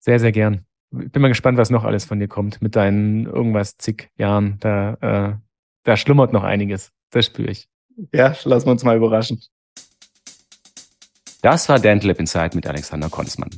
[0.00, 0.64] Sehr, sehr gern.
[0.90, 4.58] Bin mal gespannt, was noch alles von dir kommt mit deinen irgendwas zig Jahren.
[4.60, 5.36] Da, äh,
[5.82, 6.92] da schlummert noch einiges.
[7.10, 7.68] Das spüre ich.
[8.12, 9.40] Ja, lassen wir uns mal überraschen.
[11.42, 13.50] Das war Dental Lab Inside mit Alexander Konzmann.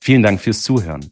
[0.00, 1.10] Vielen Dank fürs Zuhören.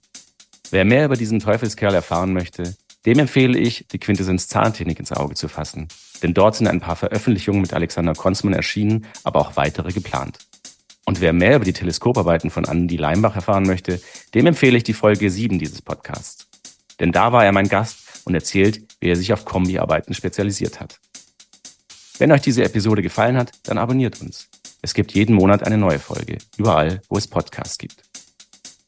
[0.72, 5.34] Wer mehr über diesen Teufelskerl erfahren möchte, dem empfehle ich, die Quintessenz Zahntechnik ins Auge
[5.34, 5.88] zu fassen.
[6.22, 10.38] Denn dort sind ein paar Veröffentlichungen mit Alexander Konzmann erschienen, aber auch weitere geplant.
[11.04, 14.00] Und wer mehr über die Teleskoparbeiten von Andi Leimbach erfahren möchte,
[14.32, 16.48] dem empfehle ich die Folge 7 dieses Podcasts.
[17.00, 21.00] Denn da war er mein Gast und erzählt, wie er sich auf Kombiarbeiten spezialisiert hat.
[22.16, 24.48] Wenn euch diese Episode gefallen hat, dann abonniert uns.
[24.80, 28.11] Es gibt jeden Monat eine neue Folge, überall, wo es Podcasts gibt.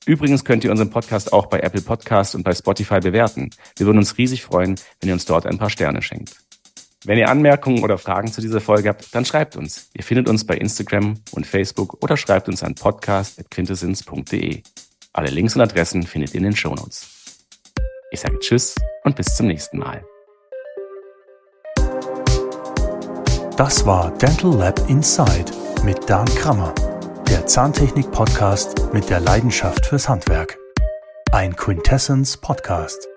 [0.06, 3.50] Übrigens könnt ihr unseren Podcast auch bei Apple Podcasts und bei Spotify bewerten.
[3.76, 6.36] Wir würden uns riesig freuen, wenn ihr uns dort ein paar Sterne schenkt.
[7.06, 9.90] Wenn ihr Anmerkungen oder Fragen zu dieser Folge habt, dann schreibt uns.
[9.92, 14.62] Ihr findet uns bei Instagram und Facebook oder schreibt uns an podcast.quintessens.de.
[15.12, 17.06] Alle Links und Adressen findet ihr in den Shownotes.
[18.10, 18.74] Ich sage Tschüss
[19.04, 20.04] und bis zum nächsten Mal.
[23.56, 25.52] Das war Dental Lab Inside
[25.84, 26.74] mit Dan Krammer,
[27.34, 30.56] der Zahntechnik-Podcast mit der Leidenschaft fürs Handwerk.
[31.32, 33.08] Ein Quintessence Podcast.